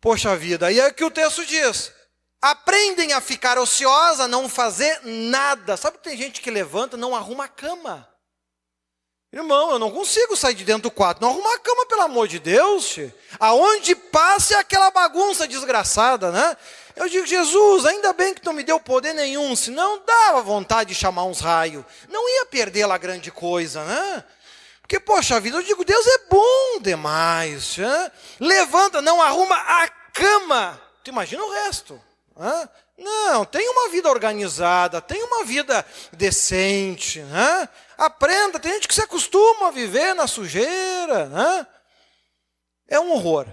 [0.00, 1.92] Poxa vida, e é que o texto diz:
[2.40, 5.76] aprendem a ficar ociosa, não fazer nada.
[5.76, 8.11] Sabe que tem gente que levanta, não arruma a cama.
[9.32, 11.22] Irmão, eu não consigo sair de dentro do quarto.
[11.22, 12.98] Não arrumar a cama, pelo amor de Deus.
[13.40, 16.56] Aonde passe aquela bagunça desgraçada, né?
[16.94, 20.94] Eu digo, Jesus, ainda bem que não me deu poder nenhum, senão dava vontade de
[20.94, 21.82] chamar uns raios.
[22.10, 24.22] Não ia perder lá grande coisa, né?
[24.82, 27.78] Porque, poxa vida, eu digo, Deus é bom demais.
[27.78, 28.12] Hein?
[28.38, 30.78] Levanta, não arruma a cama.
[31.02, 31.98] Tu imagina o resto.
[32.38, 32.68] Hein?
[33.02, 37.20] Não, tem uma vida organizada, tem uma vida decente.
[37.20, 37.68] Né?
[37.98, 41.26] Aprenda, tem gente que se acostuma a viver na sujeira.
[41.26, 41.66] Né?
[42.88, 43.46] É um horror.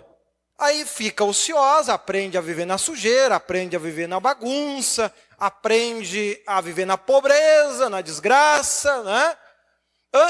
[0.57, 6.59] Aí fica ociosa, aprende a viver na sujeira, aprende a viver na bagunça, aprende a
[6.59, 9.37] viver na pobreza, na desgraça, né?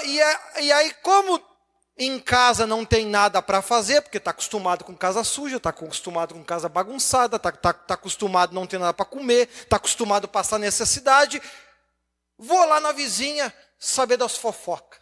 [0.05, 0.19] E,
[0.61, 1.41] e aí, como
[1.99, 6.33] em casa não tem nada para fazer, porque está acostumado com casa suja, está acostumado
[6.33, 10.29] com casa bagunçada, está tá, tá acostumado não ter nada para comer, está acostumado a
[10.29, 11.41] passar necessidade,
[12.37, 14.97] vou lá na vizinha saber das fofocas.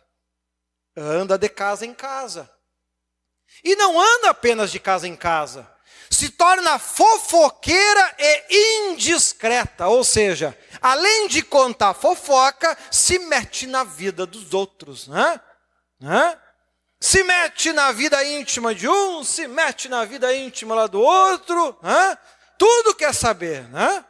[0.98, 2.50] Anda de casa em casa.
[3.64, 5.70] E não anda apenas de casa em casa.
[6.10, 8.16] Se torna fofoqueira
[8.50, 9.88] e indiscreta.
[9.88, 15.08] Ou seja, além de contar fofoca, se mete na vida dos outros.
[15.08, 15.40] Né?
[16.00, 16.40] Né?
[17.00, 21.78] Se mete na vida íntima de um, se mete na vida íntima lá do outro.
[21.82, 22.18] Né?
[22.58, 23.68] Tudo quer saber.
[23.70, 24.06] Né?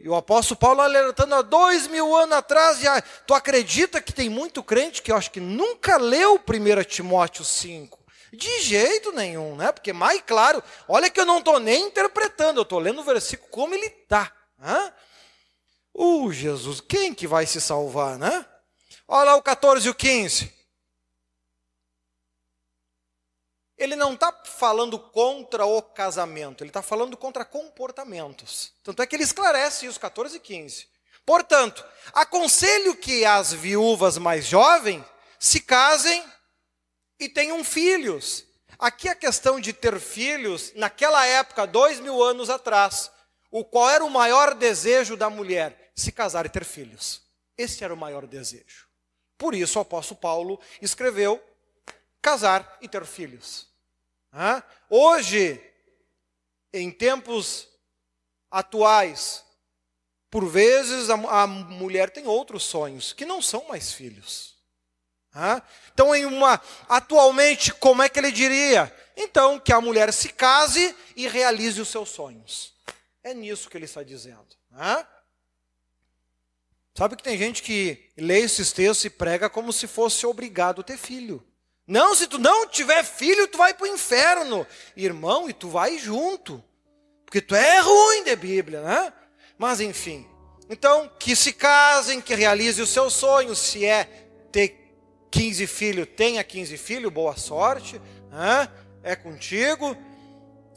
[0.00, 4.30] E o apóstolo Paulo alertando há dois mil anos atrás, já, tu acredita que tem
[4.30, 8.00] muito crente que eu acho que nunca leu 1 Timóteo 5?
[8.32, 9.72] De jeito nenhum, né?
[9.72, 13.50] Porque mais claro, olha que eu não estou nem interpretando, eu estou lendo o versículo
[13.50, 14.32] como ele está.
[14.56, 14.92] Né?
[15.94, 18.46] Uh, Jesus, quem que vai se salvar, né?
[19.06, 20.59] Olha lá o 14 e o 15.
[23.80, 28.74] Ele não está falando contra o casamento, ele está falando contra comportamentos.
[28.84, 30.86] Tanto é que ele esclarece isso, 14 e 15.
[31.24, 35.02] Portanto, aconselho que as viúvas mais jovens
[35.38, 36.22] se casem
[37.18, 38.44] e tenham filhos.
[38.78, 43.10] Aqui a questão de ter filhos, naquela época, dois mil anos atrás,
[43.50, 45.90] o qual era o maior desejo da mulher?
[45.96, 47.22] Se casar e ter filhos.
[47.56, 48.86] Esse era o maior desejo.
[49.38, 51.42] Por isso o apóstolo Paulo escreveu
[52.20, 53.69] casar e ter filhos.
[54.88, 55.60] Hoje,
[56.72, 57.68] em tempos
[58.50, 59.44] atuais,
[60.30, 64.56] por vezes a, mulher tem outros sonhos que não são mais filhos.
[65.92, 68.94] Então, em uma, atualmente, como é que ele diria?
[69.16, 72.74] Então, que a mulher se case e realize os seus sonhos.
[73.22, 74.48] É nisso que ele está dizendo.
[76.96, 80.84] Sabe que tem gente que lê esses textos e prega como se fosse obrigado a
[80.84, 81.44] ter filho.
[81.90, 84.64] Não, se tu não tiver filho, tu vai para o inferno.
[84.96, 86.62] Irmão, e tu vai junto.
[87.26, 89.12] Porque tu é ruim de Bíblia, né?
[89.58, 90.24] Mas enfim.
[90.68, 94.04] Então, que se casem, que realize os seus sonhos, se é
[94.52, 94.94] ter
[95.32, 98.00] 15 filhos, tenha 15 filhos, boa sorte,
[98.30, 98.68] né?
[99.02, 99.96] é contigo.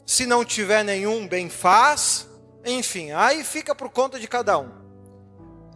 [0.04, 2.26] Se não tiver nenhum, bem faz.
[2.64, 4.68] Enfim, aí fica por conta de cada um.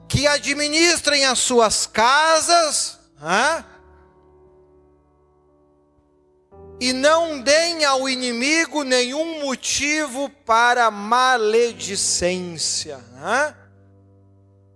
[0.09, 3.65] Que administrem as suas casas, né?
[6.81, 12.99] E não deem ao inimigo nenhum motivo para maledicência.
[13.13, 13.55] Né?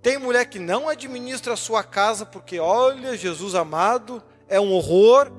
[0.03, 5.31] Tem mulher que não administra a sua casa porque, olha, Jesus amado, é um horror,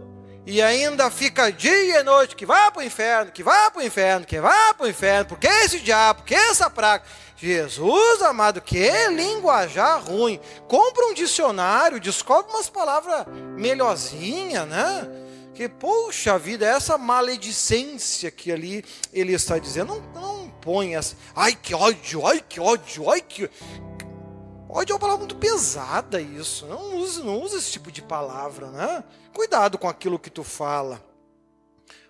[0.45, 3.86] e ainda fica dia e noite que vai para o inferno, que vai para o
[3.86, 7.06] inferno, que vai para o inferno, porque esse diabo, porque essa praga.
[7.38, 10.39] Jesus amado, que linguajar ruim.
[10.67, 13.26] Compra um dicionário, descobre umas palavras
[13.58, 15.23] melhorzinhas, né?
[15.54, 21.16] Que, poxa vida, essa maledicência que ali ele está dizendo, não, não põe essa.
[21.36, 23.50] Ai que ódio, ai que ódio, ai que.
[24.68, 26.66] Ódio é uma palavra muito pesada isso.
[26.66, 29.04] Não use, não use esse tipo de palavra, né?
[29.34, 31.04] Cuidado com aquilo que tu fala.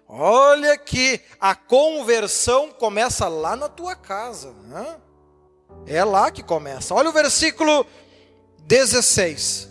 [0.08, 4.98] Olha que a conversão começa lá na tua casa, né?
[5.86, 6.94] É lá que começa.
[6.94, 7.86] Olha o versículo
[8.60, 9.68] 16.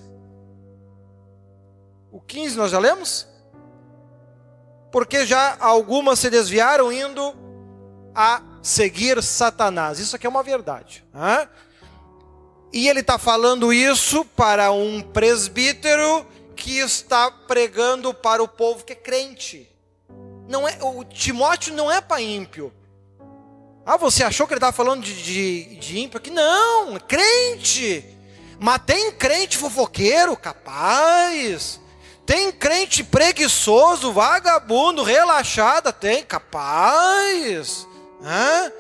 [2.10, 3.31] O 15 nós já lemos?
[4.92, 7.34] Porque já algumas se desviaram indo
[8.14, 9.98] a seguir Satanás.
[9.98, 11.04] Isso aqui é uma verdade.
[11.12, 11.48] Né?
[12.72, 18.92] E ele está falando isso para um presbítero que está pregando para o povo que
[18.92, 19.68] é crente.
[20.48, 22.72] Não é, o Timóteo não é para ímpio.
[23.84, 26.30] Ah, você achou que ele estava falando de, de, de ímpio aqui?
[26.30, 28.04] Não, é crente.
[28.60, 31.80] Mas tem crente fofoqueiro, capaz.
[32.24, 37.86] Tem crente preguiçoso, vagabundo, relaxada, tem, capaz.
[38.22, 38.72] Hã?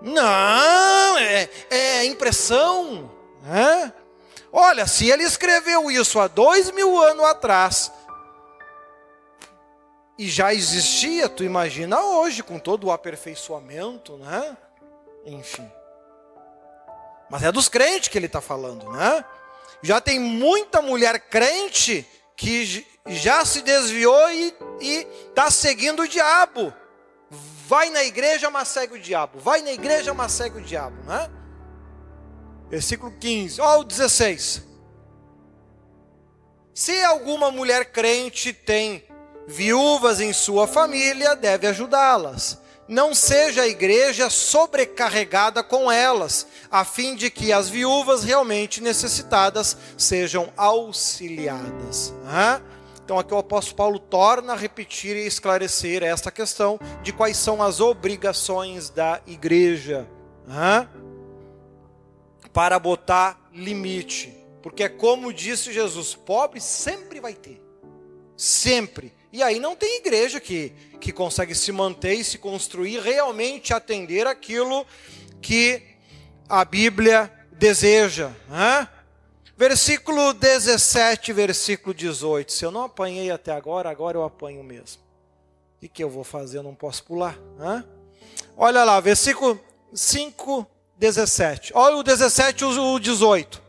[0.00, 3.10] Não, é, é impressão.
[3.46, 3.92] É?
[4.52, 7.92] Olha, se ele escreveu isso há dois mil anos atrás,
[10.18, 14.56] e já existia, tu imagina hoje, com todo o aperfeiçoamento, né?
[15.24, 15.70] Enfim.
[17.30, 19.24] Mas é dos crentes que ele está falando, né?
[19.82, 22.06] Já tem muita mulher crente
[22.40, 24.30] que já se desviou
[24.80, 26.72] e está seguindo o diabo.
[27.68, 29.38] Vai na igreja, mas segue o diabo.
[29.38, 30.96] Vai na igreja, mas segue o diabo.
[31.04, 31.30] Né?
[32.70, 34.62] Versículo 15, ó, o 16.
[36.72, 39.04] Se alguma mulher crente tem
[39.46, 42.58] viúvas em sua família, deve ajudá-las
[42.90, 49.76] não seja a igreja sobrecarregada com elas, a fim de que as viúvas realmente necessitadas
[49.96, 52.12] sejam auxiliadas.
[53.04, 57.62] Então aqui o apóstolo Paulo torna a repetir e esclarecer esta questão de quais são
[57.62, 60.08] as obrigações da igreja.
[62.52, 64.36] Para botar limite.
[64.60, 67.62] Porque como disse Jesus, pobre sempre vai ter.
[68.36, 69.19] Sempre.
[69.32, 74.26] E aí não tem igreja que, que consegue se manter e se construir, realmente atender
[74.26, 74.84] aquilo
[75.40, 75.82] que
[76.48, 78.32] a Bíblia deseja.
[78.48, 78.88] Né?
[79.56, 82.52] Versículo 17, versículo 18.
[82.52, 85.02] Se eu não apanhei até agora, agora eu apanho mesmo.
[85.82, 86.58] O que eu vou fazer?
[86.58, 87.38] Eu não posso pular.
[87.56, 87.84] Né?
[88.56, 89.60] Olha lá, versículo
[89.94, 90.66] 5,
[90.98, 91.72] 17.
[91.74, 93.62] Olha o 17 e o 18.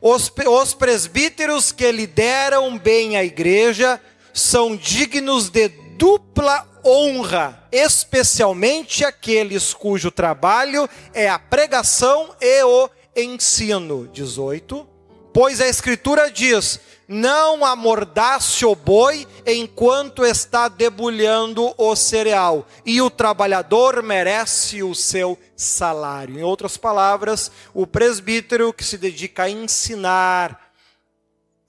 [0.00, 4.00] Os, os presbíteros que lideram bem a igreja
[4.32, 14.08] são dignos de dupla honra, especialmente aqueles cujo trabalho é a pregação e o ensino.
[14.12, 14.88] 18.
[15.32, 16.78] Pois a Escritura diz:
[17.08, 25.38] Não amordace o boi enquanto está debulhando o cereal, e o trabalhador merece o seu
[25.56, 26.38] salário.
[26.38, 30.61] Em outras palavras, o presbítero que se dedica a ensinar,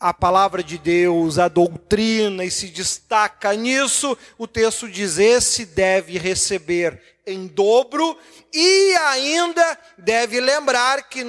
[0.04, 6.18] a palavra de Deus, a doutrina e se destaca nisso, o texto diz: esse deve
[6.18, 8.18] receber em dobro
[8.54, 11.24] e ainda deve lembrar que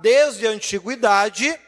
[0.00, 1.58] desde a antiguidade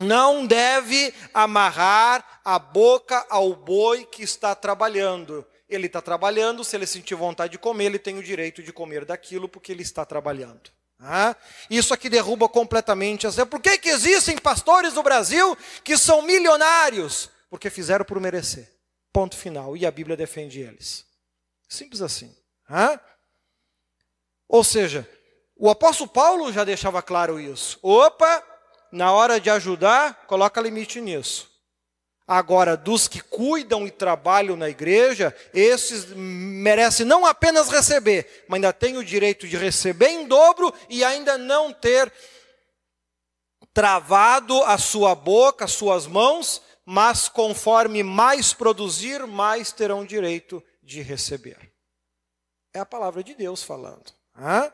[0.00, 5.46] não deve amarrar a boca ao boi que está trabalhando.
[5.68, 9.04] Ele está trabalhando, se ele sentir vontade de comer, ele tem o direito de comer
[9.04, 10.75] daquilo porque ele está trabalhando.
[10.98, 11.36] Ah,
[11.68, 13.26] isso aqui derruba completamente.
[13.50, 17.30] Por que, que existem pastores no Brasil que são milionários?
[17.50, 18.72] Porque fizeram por merecer.
[19.12, 19.76] Ponto final.
[19.76, 21.04] E a Bíblia defende eles.
[21.68, 22.34] Simples assim.
[22.68, 22.98] Ah?
[24.48, 25.08] Ou seja,
[25.56, 27.78] o apóstolo Paulo já deixava claro isso.
[27.82, 28.42] Opa,
[28.90, 31.50] na hora de ajudar, coloca limite nisso.
[32.28, 38.72] Agora, dos que cuidam e trabalham na igreja, esses merecem não apenas receber, mas ainda
[38.72, 42.12] têm o direito de receber em dobro e ainda não ter
[43.72, 51.02] travado a sua boca, as suas mãos, mas conforme mais produzir, mais terão direito de
[51.02, 51.72] receber.
[52.74, 54.12] É a palavra de Deus falando.
[54.36, 54.72] Hã?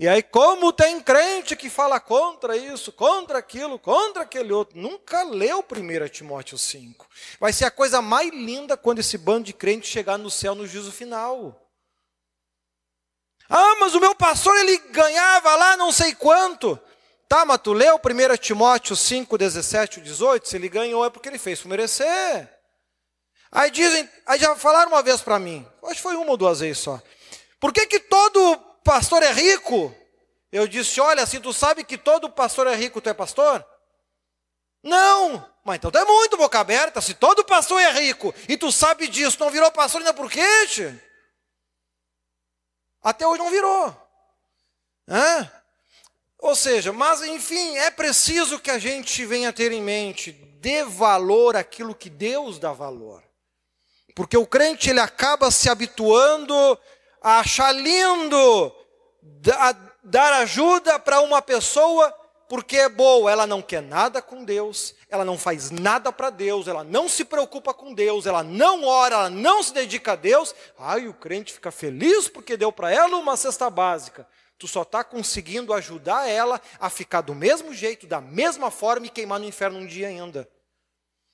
[0.00, 5.22] E aí, como tem crente que fala contra isso, contra aquilo, contra aquele outro, nunca
[5.24, 7.06] leu 1 Timóteo 5.
[7.38, 10.66] Vai ser a coisa mais linda quando esse bando de crente chegar no céu no
[10.66, 11.70] juízo final.
[13.46, 16.80] Ah, mas o meu pastor ele ganhava lá não sei quanto.
[17.28, 20.48] Tá, mas tu leu 1 Timóteo 5, 17 18?
[20.48, 22.48] Se ele ganhou é porque ele fez por merecer.
[23.52, 26.60] Aí dizem, aí já falaram uma vez para mim, acho que foi uma ou duas
[26.60, 27.02] vezes só.
[27.60, 29.94] Por que, que todo pastor é rico?
[30.52, 33.64] Eu disse: Olha, se tu sabe que todo pastor é rico, tu é pastor?
[34.82, 37.00] Não, mas então tu é muito boca aberta.
[37.00, 40.42] Se todo pastor é rico e tu sabe disso, não virou pastor ainda por quê?
[43.02, 43.96] Até hoje não virou.
[45.08, 45.50] Hã?
[46.38, 51.54] Ou seja, mas enfim, é preciso que a gente venha ter em mente, dê valor
[51.56, 53.22] àquilo que Deus dá valor.
[54.14, 56.78] Porque o crente ele acaba se habituando
[57.20, 58.74] a achar lindo,
[59.58, 62.14] a dar ajuda para uma pessoa
[62.50, 66.66] porque é boa, ela não quer nada com Deus, ela não faz nada para Deus,
[66.66, 70.52] ela não se preocupa com Deus, ela não ora, ela não se dedica a Deus.
[70.76, 74.26] Ai, o crente fica feliz porque deu para ela uma cesta básica.
[74.58, 79.10] Tu só está conseguindo ajudar ela a ficar do mesmo jeito, da mesma forma e
[79.10, 80.50] queimar no inferno um dia ainda.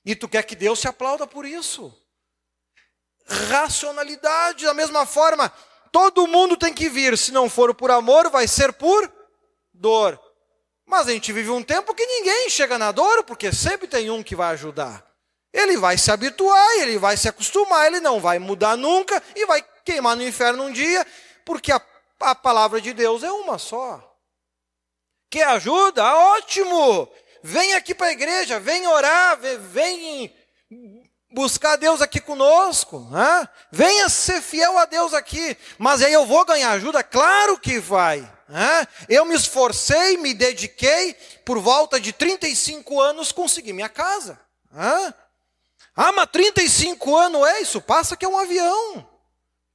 [0.05, 1.93] E tu quer que Deus se aplauda por isso?
[3.27, 5.51] Racionalidade, da mesma forma,
[5.93, 9.13] Todo mundo tem que vir, se não for por amor, vai ser por
[9.73, 10.21] dor.
[10.87, 14.23] Mas a gente vive um tempo que ninguém chega na dor, porque sempre tem um
[14.23, 15.05] que vai ajudar.
[15.53, 19.65] Ele vai se habituar, ele vai se acostumar, ele não vai mudar nunca e vai
[19.85, 21.07] queimar no inferno um dia,
[21.45, 21.81] porque a,
[22.21, 24.03] a palavra de Deus é uma só.
[25.31, 26.05] Quer ajuda?
[26.05, 27.09] Ótimo!
[27.43, 30.35] Vem aqui para a igreja, vem orar, vem
[31.33, 33.01] buscar Deus aqui conosco.
[33.11, 33.49] Né?
[33.71, 35.57] Venha ser fiel a Deus aqui.
[35.79, 37.03] Mas aí eu vou ganhar ajuda?
[37.03, 38.21] Claro que vai.
[38.49, 38.87] Né?
[39.09, 41.15] Eu me esforcei, me dediquei,
[41.45, 44.41] por volta de 35 anos consegui minha casa.
[44.71, 45.15] Né?
[45.95, 49.09] Ah, mas 35 anos é isso, passa que é um avião.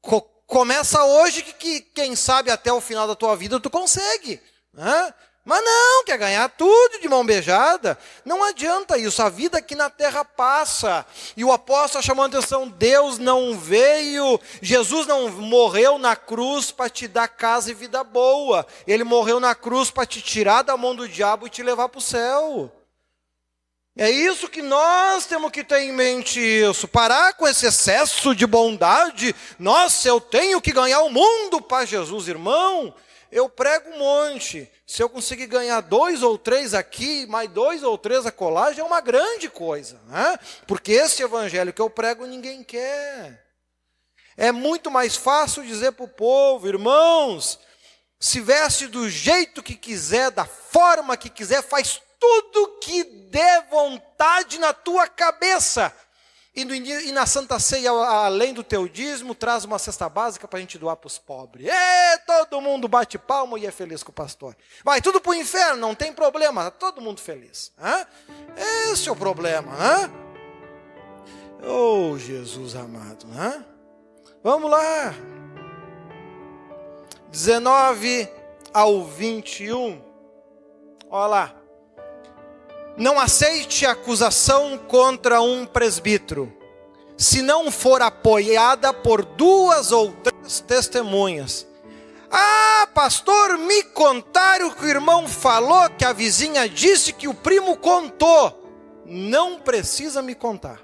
[0.01, 4.41] Co começa hoje que, que, quem sabe até o final da tua vida tu consegue.
[4.73, 5.13] Né?
[5.43, 7.97] Mas não, quer ganhar tudo de mão beijada.
[8.23, 11.03] Não adianta isso, a vida aqui na terra passa.
[11.35, 16.89] E o apóstolo chamando a atenção: Deus não veio, Jesus não morreu na cruz para
[16.89, 18.67] te dar casa e vida boa.
[18.85, 21.99] Ele morreu na cruz para te tirar da mão do diabo e te levar para
[21.99, 22.71] o céu.
[23.97, 28.47] É isso que nós temos que ter em mente isso, parar com esse excesso de
[28.47, 29.35] bondade.
[29.59, 32.93] Nossa, eu tenho que ganhar o mundo para Jesus, irmão.
[33.31, 34.69] Eu prego um monte.
[34.85, 38.83] Se eu conseguir ganhar dois ou três aqui, mais dois ou três a colagem, é
[38.83, 40.01] uma grande coisa.
[40.07, 40.37] Né?
[40.67, 43.41] Porque esse evangelho que eu prego ninguém quer.
[44.35, 47.59] É muito mais fácil dizer para o povo, irmãos,
[48.19, 54.59] se veste do jeito que quiser, da forma que quiser, faz tudo que der vontade
[54.59, 55.93] na tua cabeça.
[56.53, 60.57] E, no, e, na Santa Ceia, além do teu dízimo, traz uma cesta básica para
[60.57, 61.65] a gente doar para os pobres.
[61.69, 64.55] E todo mundo bate palma e é feliz com o pastor.
[64.83, 67.71] Vai tudo para o inferno, não tem problema, todo mundo feliz.
[67.81, 68.05] Hã?
[68.91, 69.71] Esse é o problema.
[69.73, 70.11] Hã?
[71.63, 73.27] Oh, Jesus amado.
[73.33, 73.65] Hã?
[74.43, 75.13] Vamos lá.
[77.29, 78.27] 19
[78.73, 80.01] ao 21.
[81.09, 81.60] Olha lá.
[83.01, 86.53] Não aceite acusação contra um presbítero,
[87.17, 91.65] se não for apoiada por duas ou três testemunhas.
[92.29, 97.75] Ah, pastor, me contaram que o irmão falou que a vizinha disse que o primo
[97.75, 98.71] contou.
[99.03, 100.79] Não precisa me contar.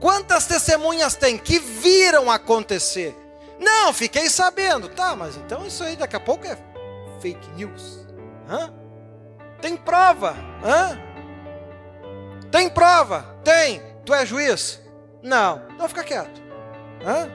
[0.00, 3.14] Quantas testemunhas tem que viram acontecer?
[3.60, 4.88] Não, fiquei sabendo.
[4.88, 6.56] Tá, mas então isso aí daqui a pouco é
[7.20, 8.06] fake news.
[8.48, 8.72] Hã?
[9.60, 10.34] Tem prova.
[10.64, 11.11] Hã?
[12.52, 13.24] Tem prova?
[13.42, 13.82] Tem.
[14.04, 14.78] Tu é juiz?
[15.22, 15.62] Não.
[15.74, 16.42] Então fica quieto.
[17.04, 17.28] Hã?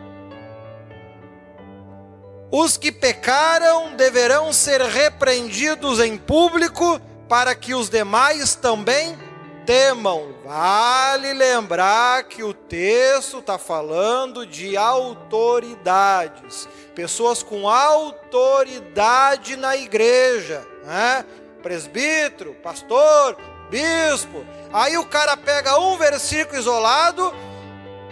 [2.51, 9.17] Os que pecaram deverão ser repreendidos em público para que os demais também
[9.65, 10.35] temam.
[10.45, 21.25] Vale lembrar que o texto está falando de autoridades, pessoas com autoridade na igreja, né?
[21.61, 23.35] presbítero, pastor,
[23.69, 24.45] bispo.
[24.73, 27.33] Aí o cara pega um versículo isolado,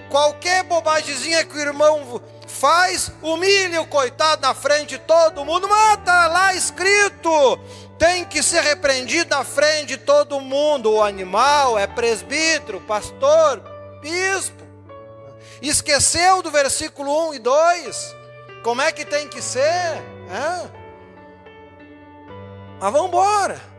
[0.10, 6.28] qualquer bobagemzinha que o irmão faz, humilha o coitado na frente de todo mundo, mata
[6.28, 7.60] lá escrito,
[7.98, 10.94] tem que ser repreendido na frente de todo mundo.
[10.94, 13.62] O animal é presbítero, pastor,
[14.02, 14.64] bispo.
[15.62, 18.16] Esqueceu do versículo 1 e 2?
[18.64, 19.62] Como é que tem que ser?
[19.62, 20.70] É?
[22.80, 23.75] Mas vamos embora.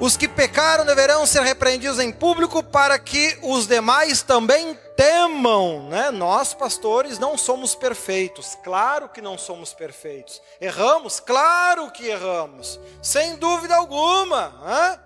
[0.00, 6.12] Os que pecaram deverão ser repreendidos em público para que os demais também temam, né?
[6.12, 10.40] Nós, pastores, não somos perfeitos, claro que não somos perfeitos.
[10.60, 11.18] Erramos?
[11.18, 14.50] Claro que erramos, sem dúvida alguma.
[14.64, 15.00] Né?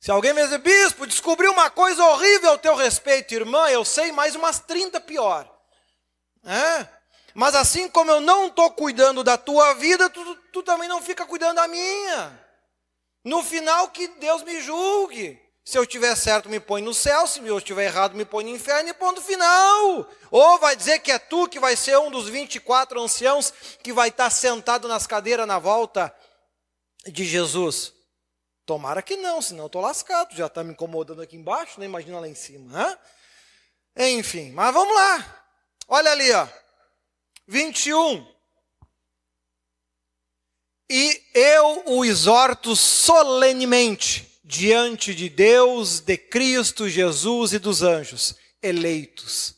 [0.00, 4.10] Se alguém me dizer, bispo, descobriu uma coisa horrível ao teu respeito, irmã, eu sei
[4.10, 5.48] mais umas 30 pior.
[6.44, 6.99] É?
[7.34, 11.26] Mas assim como eu não estou cuidando da tua vida, tu, tu também não fica
[11.26, 12.40] cuidando da minha.
[13.24, 15.38] No final, que Deus me julgue.
[15.64, 17.26] Se eu estiver certo, me põe no céu.
[17.26, 20.08] Se eu estiver errado, me põe no inferno e ponto final.
[20.30, 23.52] Ou vai dizer que é tu que vai ser um dos 24 anciãos
[23.82, 26.14] que vai estar sentado nas cadeiras na volta
[27.06, 27.92] de Jesus.
[28.66, 30.34] Tomara que não, senão eu estou lascado.
[30.34, 31.86] Já está me incomodando aqui embaixo, né?
[31.86, 32.98] imagina lá em cima.
[33.96, 34.18] Hein?
[34.18, 35.44] Enfim, mas vamos lá.
[35.88, 36.48] Olha ali, ó.
[37.50, 38.26] 21.
[40.88, 49.56] E eu o exorto solenemente diante de Deus, de Cristo Jesus e dos anjos eleitos,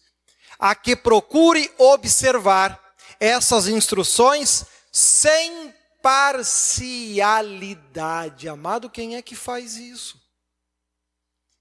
[0.59, 2.81] a que procure observar
[3.21, 8.49] essas instruções sem parcialidade.
[8.49, 10.19] Amado, quem é que faz isso?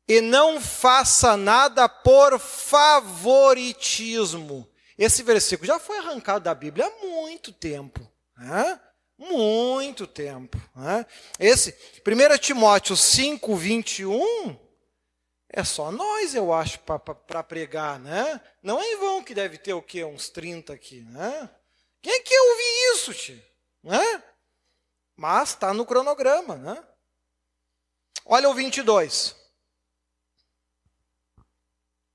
[0.07, 7.51] E não faça nada por favoritismo esse versículo já foi arrancado da Bíblia há muito
[7.51, 8.09] tempo.
[8.37, 8.79] Né?
[9.17, 10.59] Muito tempo.
[10.75, 11.05] Né?
[11.39, 11.75] Esse
[12.05, 14.59] 1 Timóteo 5, 21
[15.53, 17.99] é só nós, eu acho, para pregar.
[17.99, 18.41] Né?
[18.63, 20.03] Não é em vão que deve ter o quê?
[20.03, 21.01] Uns 30 aqui.
[21.01, 21.49] Né?
[22.01, 23.41] Quem é que ouvi isso, tio?
[23.83, 24.23] Né?
[25.15, 26.55] Mas está no cronograma.
[26.55, 26.83] Né?
[28.25, 29.35] Olha o 22.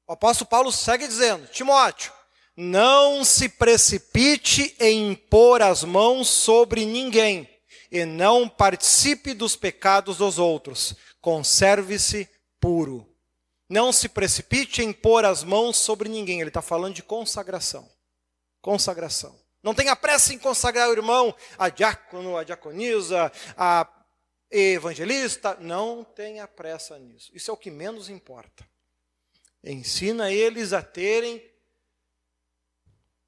[0.06, 2.12] O apóstolo Paulo segue dizendo: Timóteo,
[2.56, 7.48] não se precipite em impor as mãos sobre ninguém.
[7.88, 10.96] e não participe dos pecados dos outros.
[11.20, 12.28] Conserve-se
[12.60, 13.06] puro.
[13.68, 16.40] Não se precipite em pôr as mãos sobre ninguém.
[16.40, 17.88] Ele está falando de consagração.
[18.60, 19.38] Consagração.
[19.62, 23.88] Não tenha pressa em consagrar o irmão, a diácono, a diaconisa, a
[24.50, 25.56] evangelista.
[25.60, 27.30] Não tenha pressa nisso.
[27.34, 28.66] Isso é o que menos importa.
[29.62, 31.42] Ensina eles a terem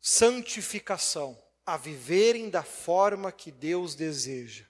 [0.08, 4.64] santificação, a viverem da forma que Deus deseja.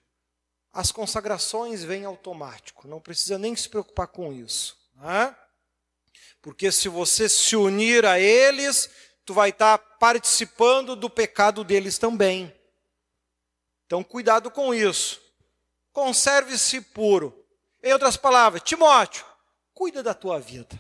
[0.72, 4.76] As consagrações vêm automático, não precisa nem se preocupar com isso.
[4.97, 5.36] Né?
[6.43, 8.91] Porque se você se unir a eles,
[9.24, 12.53] tu vai estar participando do pecado deles também.
[13.86, 15.22] Então, cuidado com isso.
[15.93, 17.47] Conserve-se puro.
[17.80, 19.24] Em outras palavras, Timóteo,
[19.72, 20.76] cuida da tua vida.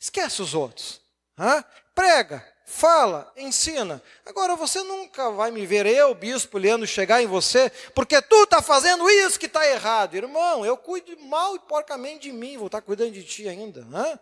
[0.00, 1.00] Esquece os outros.
[1.38, 1.64] Hã?
[1.94, 4.00] Prega, fala, ensina.
[4.24, 8.62] Agora você nunca vai me ver eu, bispo Leandro, chegar em você, porque tu está
[8.62, 10.14] fazendo isso que está errado.
[10.14, 13.86] Irmão, eu cuido mal e porcamente de mim, vou estar tá cuidando de ti ainda.
[13.92, 14.18] Hã?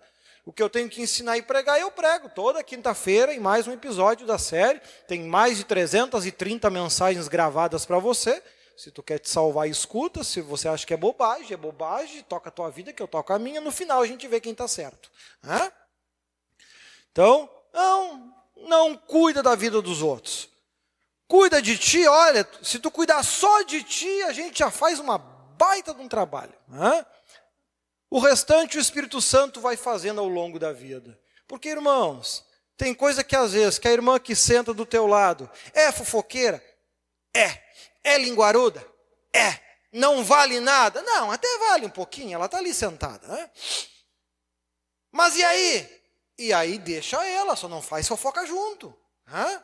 [0.46, 3.72] O que eu tenho que ensinar e pregar, eu prego toda quinta-feira em mais um
[3.72, 4.80] episódio da série.
[5.06, 8.42] Tem mais de 330 mensagens gravadas para você.
[8.74, 10.24] Se tu quer te salvar, escuta.
[10.24, 13.30] Se você acha que é bobagem, é bobagem, toca a tua vida, que eu toco
[13.30, 13.60] a minha.
[13.60, 15.10] No final a gente vê quem está certo.
[15.44, 15.70] Hã?
[17.12, 20.48] Então, não, não cuida da vida dos outros.
[21.26, 25.18] Cuida de ti, olha, se tu cuidar só de ti, a gente já faz uma
[25.18, 26.54] baita de um trabalho.
[26.72, 27.04] Hã?
[28.10, 31.18] O restante o Espírito Santo vai fazendo ao longo da vida.
[31.46, 32.44] Porque, irmãos,
[32.76, 36.64] tem coisa que às vezes, que a irmã que senta do teu lado é fofoqueira?
[37.34, 37.62] É.
[38.02, 38.86] É linguaruda?
[39.32, 39.58] É.
[39.92, 41.02] Não vale nada?
[41.02, 43.26] Não, até vale um pouquinho, ela está ali sentada.
[43.26, 43.50] Né?
[45.10, 45.97] Mas e aí?
[46.38, 48.96] E aí deixa ela, só não faz fofoca junto.
[49.26, 49.62] Hã?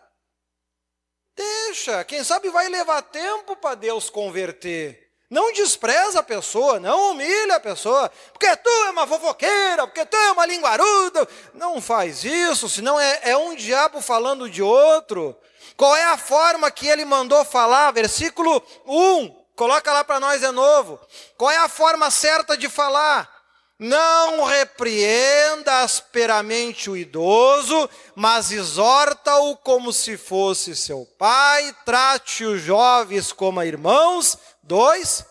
[1.36, 5.04] Deixa, quem sabe vai levar tempo para Deus converter.
[5.30, 10.16] Não despreza a pessoa, não humilha a pessoa, porque tu é uma fofoqueira, porque tu
[10.16, 11.26] é uma linguaruda.
[11.54, 15.36] Não faz isso, senão é, é um diabo falando de outro.
[15.76, 17.90] Qual é a forma que ele mandou falar?
[17.90, 21.00] Versículo 1, coloca lá para nós de novo.
[21.36, 23.33] Qual é a forma certa de falar?
[23.78, 33.32] Não repreenda asperamente o idoso, mas exorta-o como se fosse seu pai, trate os jovens
[33.32, 34.38] como irmãos.
[34.62, 35.24] Dois,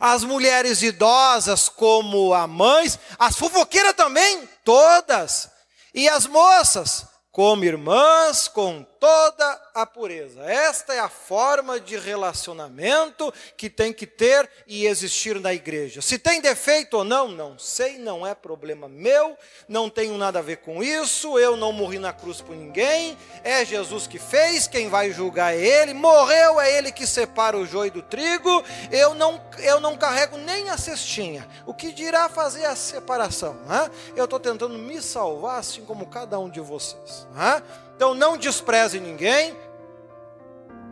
[0.00, 5.48] as mulheres idosas como a mães, as fofoqueiras também, todas,
[5.94, 10.42] e as moças como irmãs, com toda a pureza.
[10.44, 16.00] Esta é a forma de relacionamento que tem que ter e existir na igreja.
[16.00, 19.36] Se tem defeito ou não, não sei, não é problema meu,
[19.68, 23.64] não tenho nada a ver com isso, eu não morri na cruz por ninguém, é
[23.64, 27.90] Jesus que fez, quem vai julgar é Ele, morreu, é Ele que separa o joio
[27.90, 31.46] do trigo, eu não, eu não carrego nem a cestinha.
[31.66, 33.54] O que dirá fazer a separação?
[33.66, 33.90] Né?
[34.14, 37.26] Eu estou tentando me salvar, assim como cada um de vocês.
[37.32, 37.62] Né?
[37.96, 39.56] Então não despreze ninguém,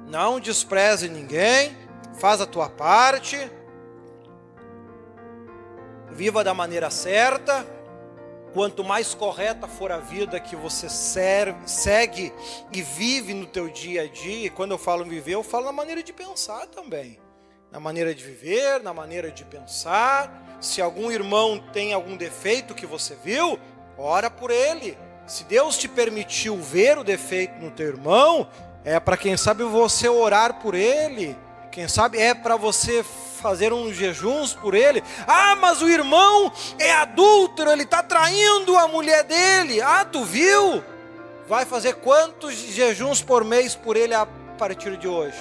[0.07, 1.76] não despreze ninguém,
[2.18, 3.38] faz a tua parte,
[6.11, 7.66] viva da maneira certa.
[8.55, 12.32] Quanto mais correta for a vida que você serve, segue
[12.72, 15.72] e vive no teu dia a dia, e quando eu falo viver, eu falo na
[15.72, 17.18] maneira de pensar também.
[17.70, 20.57] Na maneira de viver, na maneira de pensar.
[20.59, 23.59] Se algum irmão tem algum defeito que você viu,
[23.98, 24.96] ora por ele
[25.26, 28.48] se Deus te permitiu ver o defeito no teu irmão,
[28.84, 31.36] é para quem sabe você orar por ele.
[31.70, 33.04] Quem sabe é para você
[33.40, 35.02] fazer uns jejuns por ele.
[35.26, 39.80] Ah, mas o irmão é adúltero, ele está traindo a mulher dele.
[39.80, 40.84] Ah, tu viu?
[41.48, 44.26] Vai fazer quantos jejuns por mês por ele a
[44.58, 45.38] partir de hoje?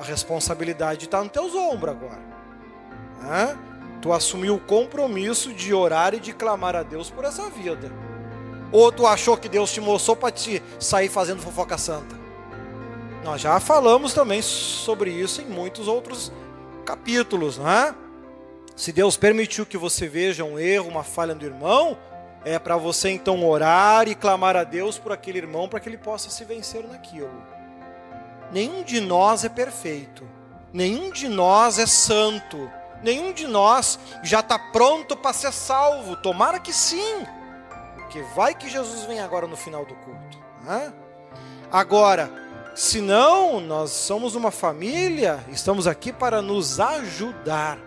[0.00, 2.22] A responsabilidade está nos teus ombros agora.
[3.20, 3.56] Ah,
[4.00, 7.92] tu assumiu o compromisso de orar e de clamar a Deus por essa vida.
[8.70, 12.16] Ou tu achou que Deus te mostrou para te sair fazendo fofoca santa?
[13.24, 16.32] Nós já falamos também sobre isso em muitos outros
[16.84, 17.94] capítulos, não é?
[18.76, 21.98] Se Deus permitiu que você veja um erro, uma falha do irmão,
[22.44, 25.98] é para você então orar e clamar a Deus por aquele irmão para que ele
[25.98, 27.42] possa se vencer naquilo.
[28.52, 30.24] Nenhum de nós é perfeito,
[30.72, 32.70] nenhum de nós é santo,
[33.02, 36.16] nenhum de nós já está pronto para ser salvo.
[36.16, 37.26] Tomara que sim.
[38.08, 40.38] Porque vai que Jesus vem agora no final do culto.
[40.64, 40.90] Né?
[41.70, 42.32] Agora,
[42.74, 47.78] se não, nós somos uma família, estamos aqui para nos ajudar.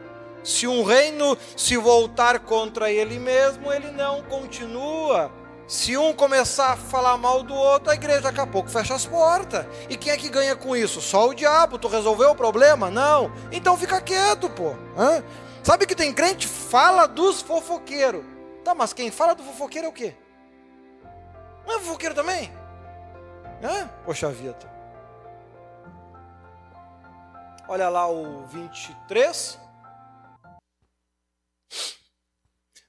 [0.44, 5.32] Se um reino se voltar contra ele mesmo, ele não continua
[5.68, 9.08] Se um começar a falar mal do outro, a igreja daqui a pouco fecha as
[9.08, 9.66] portas.
[9.90, 11.02] E quem é que ganha com isso?
[11.02, 11.80] Só o diabo.
[11.80, 12.92] Tu resolveu o problema?
[12.92, 13.32] Não.
[13.52, 14.76] Então fica quieto, pô.
[14.96, 15.24] Hã?
[15.64, 18.31] Sabe que tem crente fala dos fofoqueiros.
[18.64, 20.16] Tá, mas quem fala do fofoqueiro é o quê?
[21.66, 22.52] Não é fofoqueiro também?
[23.64, 23.88] Hã?
[24.06, 24.70] Poxa vida.
[27.68, 29.58] Olha lá o 23.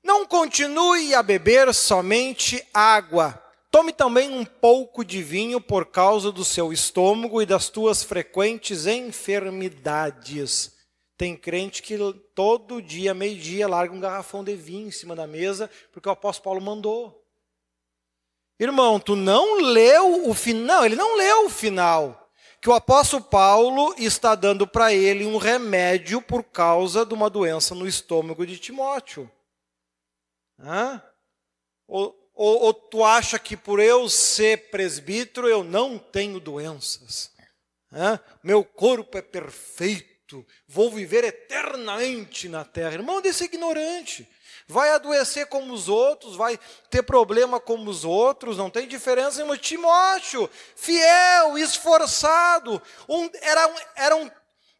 [0.03, 3.41] Não continue a beber somente água.
[3.70, 8.87] Tome também um pouco de vinho por causa do seu estômago e das tuas frequentes
[8.87, 10.72] enfermidades.
[11.23, 11.97] Tem crente que
[12.35, 16.43] todo dia, meio-dia, larga um garrafão de vinho em cima da mesa, porque o apóstolo
[16.43, 17.25] Paulo mandou.
[18.59, 22.29] Irmão, tu não leu o final, ele não leu o final.
[22.61, 27.73] Que o apóstolo Paulo está dando para ele um remédio por causa de uma doença
[27.73, 29.31] no estômago de Timóteo.
[30.59, 31.01] Hã?
[31.87, 37.31] Ou, ou, ou tu acha que por eu ser presbítero eu não tenho doenças?
[37.93, 38.18] Hã?
[38.43, 40.12] Meu corpo é perfeito,
[40.66, 42.95] vou viver eternamente na terra.
[42.95, 44.28] Irmão desse ignorante.
[44.68, 46.59] Vai adoecer como os outros, vai
[46.89, 49.57] ter problema como os outros, não tem diferença irmão.
[49.57, 54.30] Timóteo, fiel, esforçado, um, era, um, era um,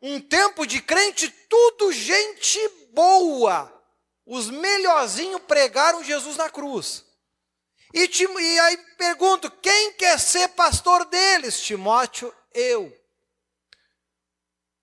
[0.01, 2.59] um tempo de crente, tudo gente
[2.93, 3.83] boa
[4.27, 7.05] os melhorzinhos pregaram Jesus na cruz.
[7.93, 11.61] E, e aí pergunto: quem quer ser pastor deles?
[11.61, 12.97] Timóteo, eu.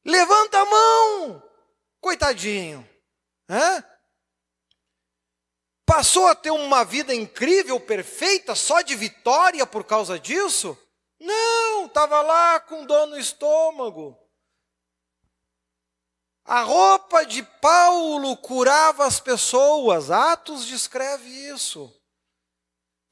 [0.09, 1.43] Levanta a mão,
[2.01, 2.87] coitadinho.
[3.47, 3.83] Hã?
[5.85, 10.77] Passou a ter uma vida incrível, perfeita, só de vitória por causa disso?
[11.19, 14.17] Não, estava lá com dor no estômago.
[16.43, 20.09] A roupa de Paulo curava as pessoas.
[20.09, 21.93] Atos descreve isso.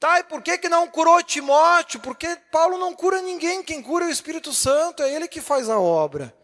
[0.00, 2.00] Tá, e por que, que não curou Timóteo?
[2.00, 5.68] Porque Paulo não cura ninguém, quem cura é o Espírito Santo, é ele que faz
[5.68, 6.36] a obra.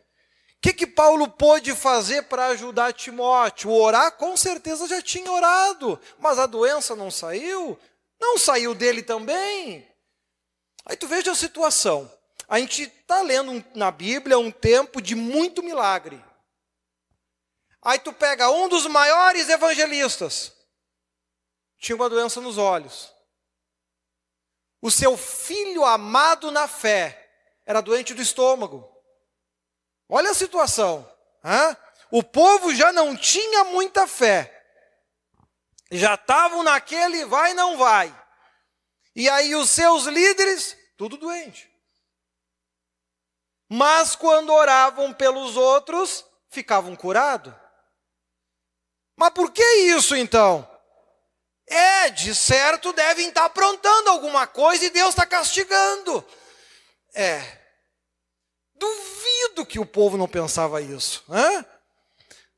[0.64, 3.70] Que, que Paulo pôde fazer para ajudar Timóteo?
[3.70, 7.78] Orar, com certeza já tinha orado, mas a doença não saiu?
[8.18, 9.86] Não saiu dele também?
[10.86, 12.10] Aí tu veja a situação.
[12.48, 16.24] A gente está lendo na Bíblia um tempo de muito milagre.
[17.82, 20.50] Aí tu pega um dos maiores evangelistas,
[21.76, 23.12] tinha uma doença nos olhos.
[24.80, 27.30] O seu filho amado na fé
[27.66, 28.93] era doente do estômago.
[30.08, 31.10] Olha a situação.
[31.44, 31.76] Hein?
[32.10, 34.50] O povo já não tinha muita fé.
[35.90, 38.14] Já estavam naquele vai, não vai.
[39.14, 41.70] E aí os seus líderes, tudo doente.
[43.68, 47.54] Mas quando oravam pelos outros, ficavam curados.
[49.16, 50.68] Mas por que isso então?
[51.66, 56.24] É, de certo devem estar aprontando alguma coisa e Deus está castigando.
[57.14, 57.63] É.
[58.74, 61.24] Duvido que o povo não pensava isso.
[61.28, 61.64] Hein?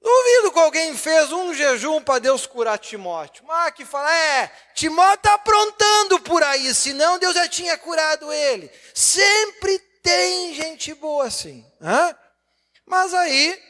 [0.00, 3.44] Duvido que alguém fez um jejum para Deus curar Timóteo.
[3.46, 8.70] Mas que fala, é, Timóteo está aprontando por aí, senão Deus já tinha curado ele.
[8.94, 11.64] Sempre tem gente boa assim.
[11.80, 12.16] Hein?
[12.86, 13.60] Mas aí,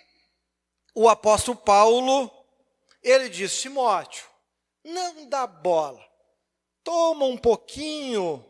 [0.95, 2.31] o apóstolo Paulo
[3.03, 4.27] ele diz: Timóteo,
[4.85, 6.05] não dá bola.
[6.83, 8.45] Toma um pouquinho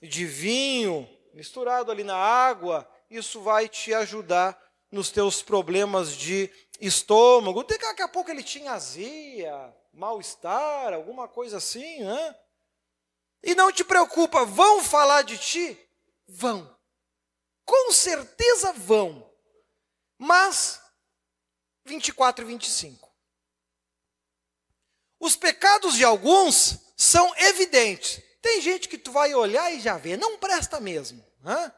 [0.00, 4.58] de vinho misturado ali na água, isso vai te ajudar
[4.90, 6.50] nos teus problemas de
[6.80, 7.62] estômago.
[7.64, 12.36] Daqui a pouco ele tinha azia, mal-estar, alguma coisa assim, né?
[13.42, 15.78] E não te preocupa, vão falar de ti?
[16.28, 16.76] Vão.
[17.64, 19.28] Com certeza vão.
[20.18, 20.80] Mas
[21.84, 23.10] 24 e 25.
[25.18, 28.22] Os pecados de alguns são evidentes.
[28.40, 31.24] Tem gente que tu vai olhar e já vê, não presta mesmo.
[31.40, 31.72] Né?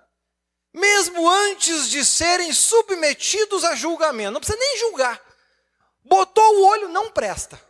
[0.74, 5.22] Mesmo antes de serem submetidos a julgamento, não precisa nem julgar.
[6.04, 7.62] Botou o olho, não presta.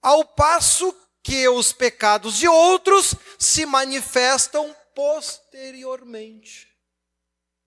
[0.00, 6.68] Ao passo que os pecados de outros se manifestam posteriormente.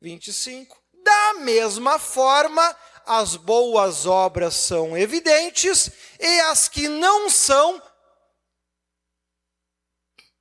[0.01, 0.75] 25.
[1.03, 7.81] Da mesma forma, as boas obras são evidentes e as que não são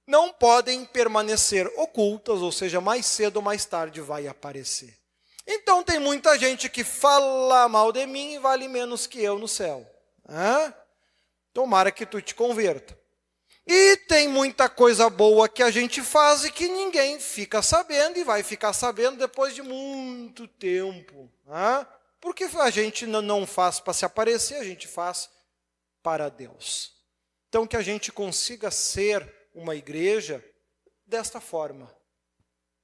[0.06, 4.96] não podem permanecer ocultas, ou seja, mais cedo ou mais tarde vai aparecer.
[5.46, 9.48] Então tem muita gente que fala mal de mim e vale menos que eu no
[9.48, 9.88] céu.
[10.28, 10.74] Hã?
[11.52, 12.98] Tomara que tu te converta.
[13.66, 18.24] E tem muita coisa boa que a gente faz e que ninguém fica sabendo e
[18.24, 21.30] vai ficar sabendo depois de muito tempo.
[21.48, 21.86] Hã?
[22.20, 25.28] Porque a gente não faz para se aparecer, a gente faz
[26.02, 26.92] para Deus.
[27.48, 30.44] Então, que a gente consiga ser uma igreja
[31.06, 31.90] desta forma,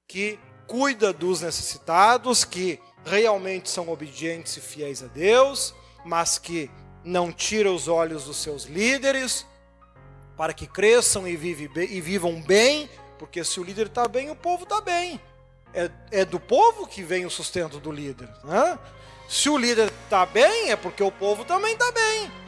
[0.08, 6.70] que cuida dos necessitados, que realmente são obedientes e fiéis a Deus, mas que
[7.04, 9.46] não tira os olhos dos seus líderes,
[10.34, 14.64] para que cresçam e, e vivam bem, porque se o líder está bem, o povo
[14.64, 15.20] está bem.
[15.74, 18.28] É, é, do povo que vem o sustento do líder.
[18.44, 18.78] Né?
[19.28, 22.41] Se o líder está bem, é porque o povo também está bem.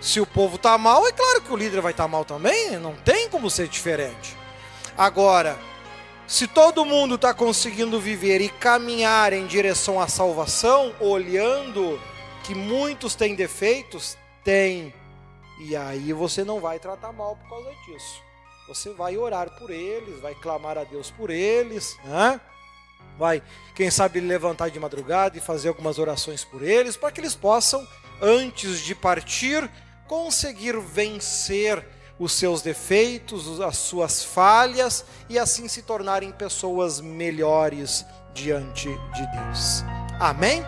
[0.00, 2.78] Se o povo está mal, é claro que o líder vai estar tá mal também,
[2.78, 4.36] não tem como ser diferente.
[4.96, 5.58] Agora,
[6.26, 12.00] se todo mundo está conseguindo viver e caminhar em direção à salvação, olhando
[12.44, 14.94] que muitos têm defeitos, tem.
[15.60, 18.22] E aí você não vai tratar mal por causa disso.
[18.68, 22.40] Você vai orar por eles, vai clamar a Deus por eles, né?
[23.20, 23.42] vai,
[23.74, 27.86] quem sabe, levantar de madrugada e fazer algumas orações por eles, para que eles possam,
[28.22, 29.68] antes de partir,
[30.10, 31.86] conseguir vencer
[32.18, 38.04] os seus defeitos, as suas falhas e assim se tornarem pessoas melhores
[38.34, 39.84] diante de Deus.
[40.18, 40.64] Amém?